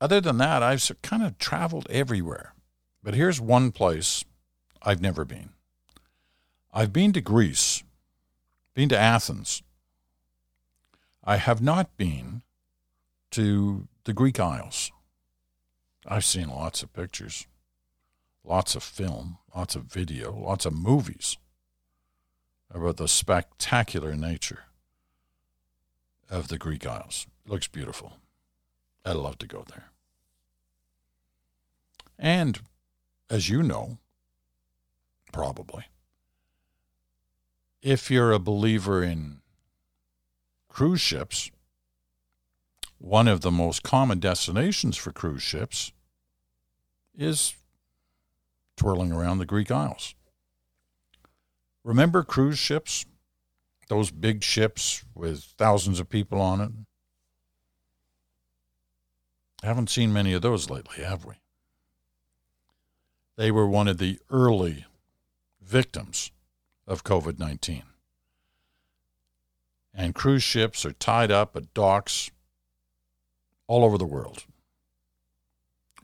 other 0.00 0.20
than 0.20 0.38
that, 0.38 0.62
I've 0.62 0.90
kind 1.02 1.22
of 1.22 1.38
traveled 1.38 1.86
everywhere. 1.90 2.54
But 3.02 3.14
here's 3.14 3.40
one 3.40 3.72
place 3.72 4.24
I've 4.82 5.00
never 5.00 5.24
been. 5.24 5.50
I've 6.72 6.92
been 6.92 7.12
to 7.14 7.20
Greece, 7.20 7.82
been 8.74 8.88
to 8.90 8.98
Athens. 8.98 9.62
I 11.24 11.38
have 11.38 11.62
not 11.62 11.96
been 11.96 12.42
to 13.32 13.88
the 14.04 14.12
Greek 14.12 14.38
Isles. 14.38 14.92
I've 16.06 16.24
seen 16.24 16.48
lots 16.48 16.82
of 16.82 16.92
pictures, 16.92 17.46
lots 18.46 18.74
of 18.74 18.82
film, 18.82 19.38
lots 19.54 19.74
of 19.74 19.84
video, 19.84 20.34
lots 20.34 20.64
of 20.64 20.72
movies 20.72 21.36
about 22.72 22.96
the 22.96 23.08
spectacular 23.08 24.14
nature 24.14 24.64
of 26.30 26.48
the 26.48 26.58
Greek 26.58 26.86
Isles. 26.86 27.26
It 27.44 27.50
looks 27.50 27.68
beautiful. 27.68 28.14
I'd 29.04 29.16
love 29.16 29.38
to 29.38 29.46
go 29.46 29.64
there. 29.68 29.90
And 32.18 32.60
as 33.28 33.48
you 33.48 33.62
know, 33.62 33.98
probably, 35.32 35.84
if 37.82 38.10
you're 38.10 38.32
a 38.32 38.38
believer 38.38 39.02
in 39.02 39.40
cruise 40.68 41.00
ships, 41.00 41.50
one 42.98 43.28
of 43.28 43.42
the 43.42 43.50
most 43.50 43.82
common 43.82 44.18
destinations 44.18 44.96
for 44.96 45.12
cruise 45.12 45.42
ships 45.42 45.92
is 47.16 47.54
twirling 48.76 49.12
around 49.12 49.38
the 49.38 49.46
Greek 49.46 49.70
Isles. 49.70 50.14
Remember 51.82 52.22
cruise 52.22 52.58
ships? 52.58 53.06
Those 53.88 54.10
big 54.10 54.42
ships 54.42 55.04
with 55.14 55.54
thousands 55.56 56.00
of 56.00 56.08
people 56.08 56.40
on 56.40 56.60
it? 56.60 56.70
Haven't 59.62 59.90
seen 59.90 60.12
many 60.12 60.32
of 60.32 60.42
those 60.42 60.68
lately, 60.68 61.04
have 61.04 61.24
we? 61.24 61.34
They 63.36 63.50
were 63.50 63.68
one 63.68 63.86
of 63.86 63.98
the 63.98 64.18
early 64.30 64.84
victims 65.60 66.32
of 66.86 67.04
COVID 67.04 67.38
19. 67.38 67.82
And 69.94 70.14
cruise 70.14 70.42
ships 70.42 70.84
are 70.84 70.92
tied 70.92 71.30
up 71.30 71.56
at 71.56 71.72
docks 71.72 72.30
all 73.66 73.84
over 73.84 73.96
the 73.96 74.04
world, 74.04 74.44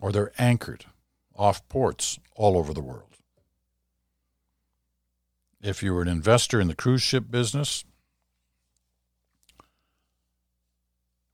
or 0.01 0.13
they're 0.13 0.33
anchored 0.39 0.87
off 1.43 1.69
ports 1.69 2.21
all 2.37 2.57
over 2.57 2.73
the 2.73 2.81
world. 2.81 3.17
If 5.61 5.83
you 5.83 5.93
were 5.93 6.03
an 6.03 6.07
investor 6.07 6.61
in 6.61 6.69
the 6.69 6.77
cruise 6.77 7.03
ship 7.03 7.33
business, 7.33 7.85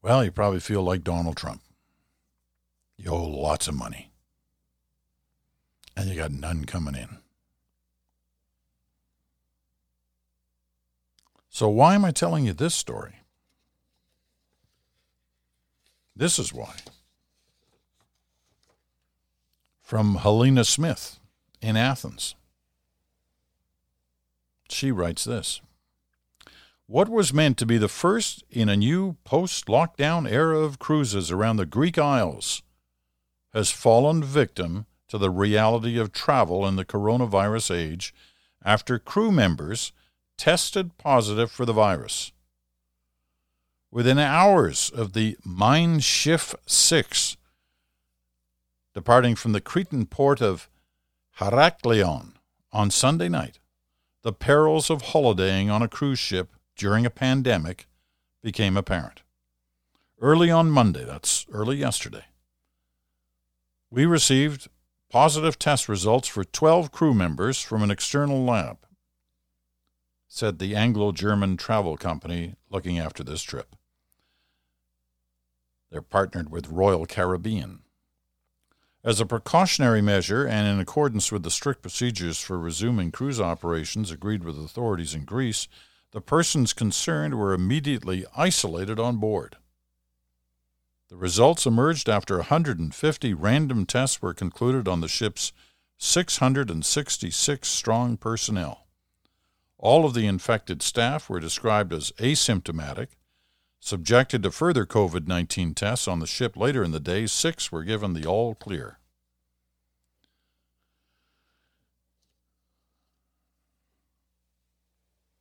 well, 0.01 0.25
you 0.25 0.31
probably 0.31 0.61
feel 0.61 0.83
like 0.83 1.05
Donald 1.05 1.37
Trump. 1.37 1.61
You 2.97 3.11
owe 3.11 3.23
lots 3.23 3.69
of 3.69 3.75
money, 3.75 4.11
and 5.95 6.09
you 6.09 6.17
got 6.17 6.33
none 6.33 6.65
coming 6.65 6.95
in. 6.95 7.19
So, 11.51 11.69
why 11.69 11.95
am 11.95 12.07
I 12.07 12.13
telling 12.13 12.47
you 12.47 12.55
this 12.55 12.75
story? 12.75 13.17
This 16.17 16.39
is 16.39 16.55
why. 16.55 16.77
From 19.89 20.17
Helena 20.17 20.67
Smith 20.67 21.19
in 21.63 21.75
Athens. 21.75 22.35
She 24.69 24.93
writes 24.93 25.25
this 25.25 25.63
What 26.87 27.09
was 27.09 27.33
meant 27.33 27.57
to 27.57 27.65
be 27.65 27.79
the 27.79 27.89
first 27.89 28.45
in 28.51 28.69
a 28.69 28.77
new 28.77 29.17
post 29.25 29.65
lockdown 29.65 30.31
era 30.31 30.59
of 30.59 30.79
cruises 30.79 31.31
around 31.31 31.57
the 31.57 31.65
Greek 31.65 31.97
Isles 31.97 32.63
has 33.55 33.71
fallen 33.71 34.23
victim 34.23 34.85
to 35.09 35.17
the 35.17 35.31
reality 35.31 35.99
of 35.99 36.13
travel 36.13 36.67
in 36.67 36.77
the 36.77 36.85
coronavirus 36.85 37.75
age 37.75 38.15
after 38.63 38.99
crew 38.99 39.33
members 39.33 39.93
tested 40.37 40.99
positive 40.99 41.51
for 41.51 41.65
the 41.65 41.73
virus. 41.73 42.31
Within 43.91 44.19
hours 44.19 44.91
of 44.91 45.15
the 45.15 45.39
Mein 45.47 46.01
Schiff 46.01 46.55
6 46.67 47.39
departing 48.99 49.37
from 49.37 49.53
the 49.53 49.61
Cretan 49.61 50.07
port 50.07 50.43
of 50.43 50.69
Heraklion 51.39 52.33
on 52.73 52.91
Sunday 52.91 53.29
night, 53.29 53.61
the 54.23 54.33
perils 54.33 54.91
of 54.91 55.03
holidaying 55.03 55.71
on 55.71 55.83
a 55.83 55.89
cruise 55.89 56.19
ship 56.19 56.51
during 56.77 57.07
a 57.07 57.11
pandemic 57.11 57.87
became 58.43 58.77
apparent. 58.77 59.23
Early 60.21 60.51
on 60.51 60.73
Monday, 60.73 61.05
that's 61.05 61.47
early 61.53 61.77
yesterday, 61.77 62.25
we 63.89 64.05
received 64.05 64.67
positive 65.09 65.61
test 65.61 65.89
results 65.89 66.27
for 66.27 66.43
12 66.43 66.91
crew 66.91 67.15
members 67.15 67.63
from 67.63 67.85
an 67.85 67.93
external 67.93 68.45
lab 68.45 68.79
said 70.27 70.59
the 70.59 70.75
Anglo 70.75 71.13
German 71.13 71.57
travel 71.57 71.97
company 71.97 72.57
looking 72.69 72.99
after 72.99 73.23
this 73.23 73.43
trip. 73.43 73.77
They're 75.89 76.03
partnered 76.03 76.51
with 76.51 76.69
Royal 76.69 77.07
Caribbean. 77.07 77.85
As 79.05 79.21
a 79.21 79.27
precautionary 79.27 80.03
measure 80.03 80.45
and 80.45 80.67
in 80.67 80.81
accordance 80.81 81.31
with 81.31 81.45
the 81.45 81.51
strict 81.51 81.83
procedures 81.83 82.41
for 82.41 82.59
resuming 82.59 83.13
cruise 83.13 83.41
operations 83.41 84.11
agreed 84.11 84.43
with 84.43 84.59
authorities 84.59 85.15
in 85.15 85.25
Greece, 85.25 85.69
the 86.11 86.21
persons 86.21 86.73
concerned 86.73 87.39
were 87.39 87.53
immediately 87.53 88.25
isolated 88.37 88.99
on 88.99 89.19
board. 89.19 89.57
The 91.11 91.17
results 91.17 91.65
emerged 91.65 92.09
after 92.09 92.37
150 92.37 93.35
random 93.35 93.87
tests 93.87 94.21
were 94.21 94.35
concluded 94.35 94.89
on 94.89 95.01
the 95.01 95.09
ship's 95.09 95.53
666 95.99 97.69
strong 97.69 98.17
personnel. 98.17 98.87
All 99.79 100.05
of 100.05 100.15
the 100.15 100.27
infected 100.27 100.83
staff 100.83 101.31
were 101.31 101.41
described 101.41 101.93
as 101.93 102.13
asymptomatic. 102.19 103.09
Subjected 103.81 104.43
to 104.43 104.51
further 104.51 104.85
COVID 104.85 105.27
19 105.27 105.75
tests 105.75 106.09
on 106.09 106.19
the 106.19 106.27
ship 106.27 106.57
later 106.57 106.83
in 106.83 106.91
the 106.91 107.01
day, 107.01 107.27
six 107.27 107.71
were 107.71 107.85
given 107.85 108.13
the 108.13 108.27
all 108.27 108.55
clear. 108.55 108.99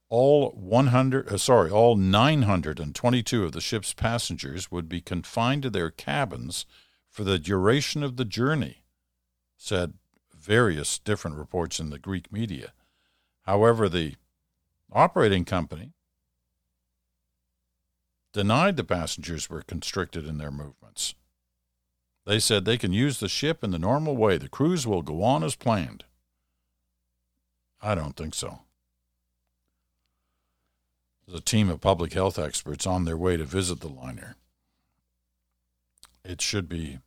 All 0.10 0.52
100, 0.52 1.28
uh, 1.28 1.38
sorry, 1.38 1.70
all 1.70 1.98
922 1.98 3.44
of 3.44 3.52
the 3.52 3.60
ship's 3.60 3.94
passengers 3.94 4.72
would 4.72 4.88
be 4.88 5.02
confined 5.02 5.64
to 5.64 5.70
their 5.70 5.90
cabins 5.90 6.66
for 7.10 7.26
the 7.26 7.38
duration 7.38 8.04
of 8.04 8.16
the 8.16 8.24
journey, 8.24 8.84
said 9.58 9.96
various 10.34 10.98
different 10.98 11.36
reports 11.36 11.80
in 11.80 11.90
the 11.90 12.00
Greek 12.00 12.32
media. 12.32 12.72
However, 13.42 13.90
the 13.90 14.16
operating 14.94 15.44
company 15.44 15.92
denied 18.38 18.78
the 18.78 18.84
passengers 18.84 19.50
were 19.50 19.64
constricted 19.64 20.28
in 20.28 20.38
their 20.38 20.52
movements. 20.52 21.16
They 22.28 22.40
said 22.40 22.66
they 22.66 22.78
can 22.78 22.94
use 22.94 23.20
the 23.20 23.28
ship 23.28 23.64
in 23.64 23.72
the 23.72 23.80
normal 23.80 24.16
way. 24.16 24.38
The 24.38 24.48
cruise 24.48 24.86
will 24.86 25.02
go 25.02 25.24
on 25.24 25.44
as 25.44 25.56
planned. 25.56 26.04
I 27.82 27.96
don't 27.96 28.16
think 28.16 28.36
so. 28.36 28.60
There's 31.26 31.40
a 31.40 31.44
team 31.44 31.68
of 31.68 31.82
public 31.82 32.14
health 32.14 32.38
experts 32.38 32.86
on 32.86 33.06
their 33.06 33.18
way 33.18 33.38
to 33.38 33.44
visit 33.44 33.80
the 33.80 33.90
liner. 33.90 34.36
It 36.24 36.40
should 36.40 36.70
be 36.70 37.00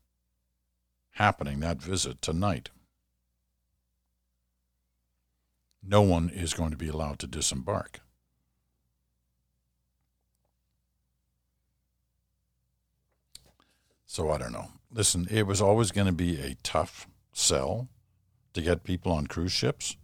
happening, 1.12 1.60
that 1.60 1.80
visit, 1.80 2.20
tonight. 2.20 2.70
no 5.82 6.02
one 6.02 6.28
is 6.28 6.52
going 6.54 6.70
to 6.70 6.76
be 6.76 6.88
allowed 6.88 7.18
to 7.18 7.26
disembark. 7.26 8.00
So 14.12 14.32
I 14.32 14.38
don't 14.38 14.50
know. 14.50 14.66
Listen, 14.90 15.28
it 15.30 15.46
was 15.46 15.62
always 15.62 15.92
going 15.92 16.08
to 16.08 16.12
be 16.12 16.40
a 16.40 16.56
tough 16.64 17.06
sell 17.32 17.86
to 18.54 18.60
get 18.60 18.82
people 18.82 19.12
on 19.12 19.28
cruise 19.28 19.52
ships. 19.52 19.96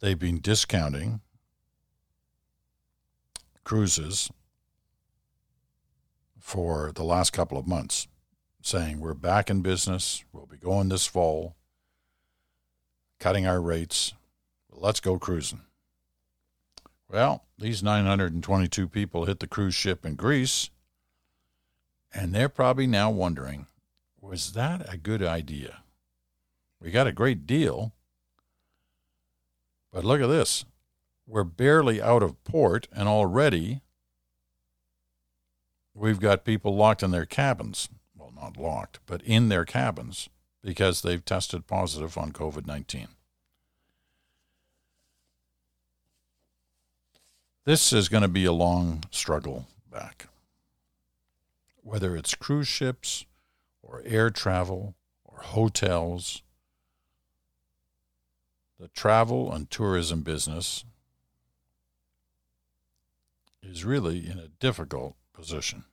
They've 0.00 0.18
been 0.18 0.40
discounting 0.40 1.20
cruises 3.64 4.30
for 6.38 6.90
the 6.94 7.04
last 7.04 7.34
couple 7.34 7.58
of 7.58 7.66
months, 7.66 8.08
saying 8.62 8.98
we're 8.98 9.12
back 9.12 9.50
in 9.50 9.60
business, 9.60 10.24
we'll 10.32 10.46
be 10.46 10.56
going 10.56 10.88
this 10.88 11.06
fall 11.06 11.54
cutting 13.20 13.46
our 13.46 13.60
rates. 13.60 14.14
Let's 14.70 15.00
go 15.00 15.18
cruising. 15.18 15.60
Well, 17.10 17.44
these 17.58 17.82
922 17.82 18.88
people 18.88 19.26
hit 19.26 19.40
the 19.40 19.46
cruise 19.46 19.74
ship 19.74 20.06
in 20.06 20.14
Greece, 20.14 20.70
and 22.12 22.32
they're 22.32 22.48
probably 22.48 22.86
now 22.86 23.10
wondering 23.10 23.66
was 24.20 24.52
that 24.52 24.92
a 24.92 24.96
good 24.96 25.22
idea? 25.22 25.82
We 26.80 26.90
got 26.90 27.06
a 27.06 27.12
great 27.12 27.46
deal, 27.46 27.92
but 29.92 30.04
look 30.04 30.20
at 30.20 30.26
this. 30.26 30.64
We're 31.26 31.44
barely 31.44 32.02
out 32.02 32.22
of 32.22 32.42
port, 32.44 32.88
and 32.92 33.08
already 33.08 33.82
we've 35.94 36.20
got 36.20 36.44
people 36.44 36.74
locked 36.74 37.02
in 37.02 37.12
their 37.12 37.26
cabins. 37.26 37.88
well, 38.16 38.32
not 38.34 38.56
locked, 38.56 39.00
but 39.06 39.22
in 39.22 39.48
their 39.48 39.64
cabins 39.64 40.28
because 40.62 41.02
they've 41.02 41.24
tested 41.24 41.66
positive 41.66 42.18
on 42.18 42.32
COVID 42.32 42.66
19. 42.66 43.08
This 47.64 47.92
is 47.92 48.08
going 48.08 48.22
to 48.22 48.28
be 48.28 48.44
a 48.44 48.52
long 48.52 49.02
struggle 49.10 49.66
back. 49.90 50.28
Whether 51.86 52.16
it's 52.16 52.34
cruise 52.34 52.66
ships 52.66 53.26
or 53.80 54.02
air 54.04 54.28
travel 54.28 54.96
or 55.24 55.42
hotels, 55.42 56.42
the 58.80 58.88
travel 58.88 59.52
and 59.52 59.70
tourism 59.70 60.22
business 60.22 60.84
is 63.62 63.84
really 63.84 64.26
in 64.26 64.36
a 64.36 64.48
difficult 64.48 65.14
position. 65.32 65.84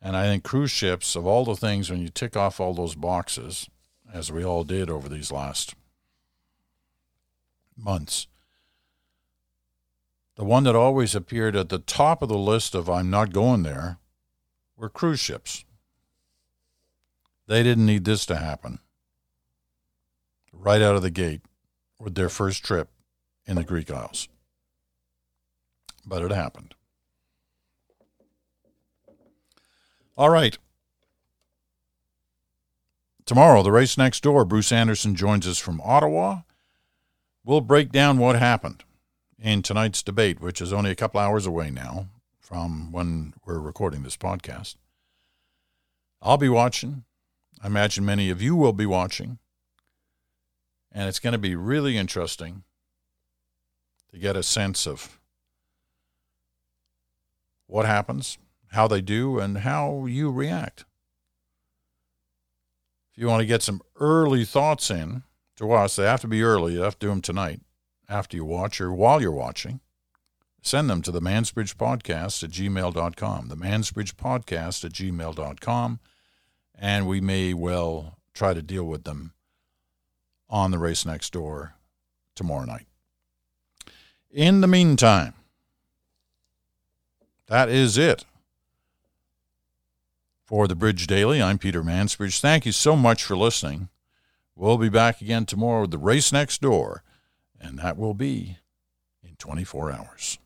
And 0.00 0.16
I 0.16 0.26
think 0.26 0.44
cruise 0.44 0.70
ships, 0.70 1.16
of 1.16 1.26
all 1.26 1.44
the 1.44 1.56
things, 1.56 1.90
when 1.90 2.00
you 2.00 2.08
tick 2.08 2.36
off 2.36 2.60
all 2.60 2.72
those 2.72 2.94
boxes, 2.94 3.68
as 4.12 4.30
we 4.30 4.44
all 4.44 4.62
did 4.62 4.88
over 4.88 5.08
these 5.08 5.32
last 5.32 5.74
months, 7.76 8.28
the 10.36 10.44
one 10.44 10.62
that 10.62 10.76
always 10.76 11.16
appeared 11.16 11.56
at 11.56 11.68
the 11.68 11.80
top 11.80 12.22
of 12.22 12.28
the 12.28 12.38
list 12.38 12.76
of 12.76 12.88
I'm 12.88 13.10
not 13.10 13.32
going 13.32 13.64
there 13.64 13.98
were 14.76 14.88
cruise 14.88 15.20
ships. 15.20 15.64
They 17.46 17.62
didn't 17.62 17.86
need 17.86 18.04
this 18.04 18.24
to 18.26 18.36
happen 18.36 18.78
right 20.52 20.80
out 20.80 20.96
of 20.96 21.02
the 21.02 21.10
gate 21.10 21.42
with 22.00 22.14
their 22.14 22.28
first 22.28 22.64
trip 22.64 22.88
in 23.46 23.56
the 23.56 23.64
Greek 23.64 23.90
Isles. 23.90 24.28
But 26.06 26.22
it 26.22 26.30
happened. 26.30 26.74
All 30.16 30.30
right. 30.30 30.56
Tomorrow, 33.26 33.62
the 33.62 33.72
race 33.72 33.96
next 33.96 34.22
door, 34.22 34.44
Bruce 34.44 34.70
Anderson 34.70 35.14
joins 35.14 35.46
us 35.46 35.58
from 35.58 35.80
Ottawa. 35.82 36.40
We'll 37.42 37.62
break 37.62 37.90
down 37.90 38.18
what 38.18 38.36
happened 38.36 38.84
in 39.38 39.62
tonight's 39.62 40.02
debate, 40.02 40.40
which 40.40 40.60
is 40.60 40.72
only 40.72 40.90
a 40.90 40.94
couple 40.94 41.20
hours 41.20 41.46
away 41.46 41.70
now 41.70 42.08
from 42.44 42.92
when 42.92 43.32
we're 43.46 43.58
recording 43.58 44.02
this 44.02 44.18
podcast. 44.18 44.76
I'll 46.20 46.36
be 46.36 46.50
watching. 46.50 47.04
I 47.62 47.68
imagine 47.68 48.04
many 48.04 48.28
of 48.28 48.42
you 48.42 48.54
will 48.54 48.74
be 48.74 48.84
watching. 48.84 49.38
And 50.92 51.08
it's 51.08 51.18
going 51.18 51.32
to 51.32 51.38
be 51.38 51.56
really 51.56 51.96
interesting 51.96 52.64
to 54.12 54.18
get 54.18 54.36
a 54.36 54.42
sense 54.42 54.86
of 54.86 55.18
what 57.66 57.86
happens, 57.86 58.36
how 58.72 58.88
they 58.88 59.00
do, 59.00 59.38
and 59.38 59.58
how 59.58 60.04
you 60.04 60.30
react. 60.30 60.84
If 63.10 63.22
you 63.22 63.26
want 63.26 63.40
to 63.40 63.46
get 63.46 63.62
some 63.62 63.80
early 63.98 64.44
thoughts 64.44 64.90
in 64.90 65.22
to 65.56 65.72
us, 65.72 65.96
they 65.96 66.04
have 66.04 66.20
to 66.20 66.28
be 66.28 66.42
early. 66.42 66.74
You 66.74 66.82
have 66.82 66.98
to 66.98 67.06
do 67.06 67.08
them 67.08 67.22
tonight 67.22 67.62
after 68.06 68.36
you 68.36 68.44
watch 68.44 68.82
or 68.82 68.92
while 68.92 69.22
you're 69.22 69.32
watching, 69.32 69.80
send 70.64 70.88
them 70.88 71.02
to 71.02 71.12
the 71.12 71.20
Mansbridge 71.20 71.76
Podcast 71.76 72.42
at 72.42 72.50
gmail.com. 72.50 73.48
The 73.48 73.56
Mansbridge 73.56 74.14
Podcast 74.14 74.84
at 74.84 74.92
gmail.com. 74.92 76.00
And 76.76 77.06
we 77.06 77.20
may 77.20 77.54
well 77.54 78.18
try 78.32 78.54
to 78.54 78.62
deal 78.62 78.84
with 78.84 79.04
them 79.04 79.32
on 80.48 80.70
the 80.70 80.78
race 80.78 81.06
next 81.06 81.32
door 81.32 81.74
tomorrow 82.34 82.64
night. 82.64 82.86
In 84.30 84.60
the 84.60 84.66
meantime, 84.66 85.34
that 87.46 87.68
is 87.68 87.96
it 87.96 88.24
for 90.44 90.66
the 90.66 90.74
Bridge 90.74 91.06
Daily. 91.06 91.40
I'm 91.40 91.58
Peter 91.58 91.82
Mansbridge. 91.84 92.40
Thank 92.40 92.66
you 92.66 92.72
so 92.72 92.96
much 92.96 93.22
for 93.22 93.36
listening. 93.36 93.88
We'll 94.56 94.78
be 94.78 94.88
back 94.88 95.20
again 95.20 95.46
tomorrow 95.46 95.82
with 95.82 95.92
the 95.92 95.98
race 95.98 96.32
next 96.32 96.60
door 96.60 97.02
and 97.64 97.78
that 97.78 97.96
will 97.96 98.14
be 98.14 98.58
in 99.34 99.38
24 99.38 99.90
hours. 99.90 100.38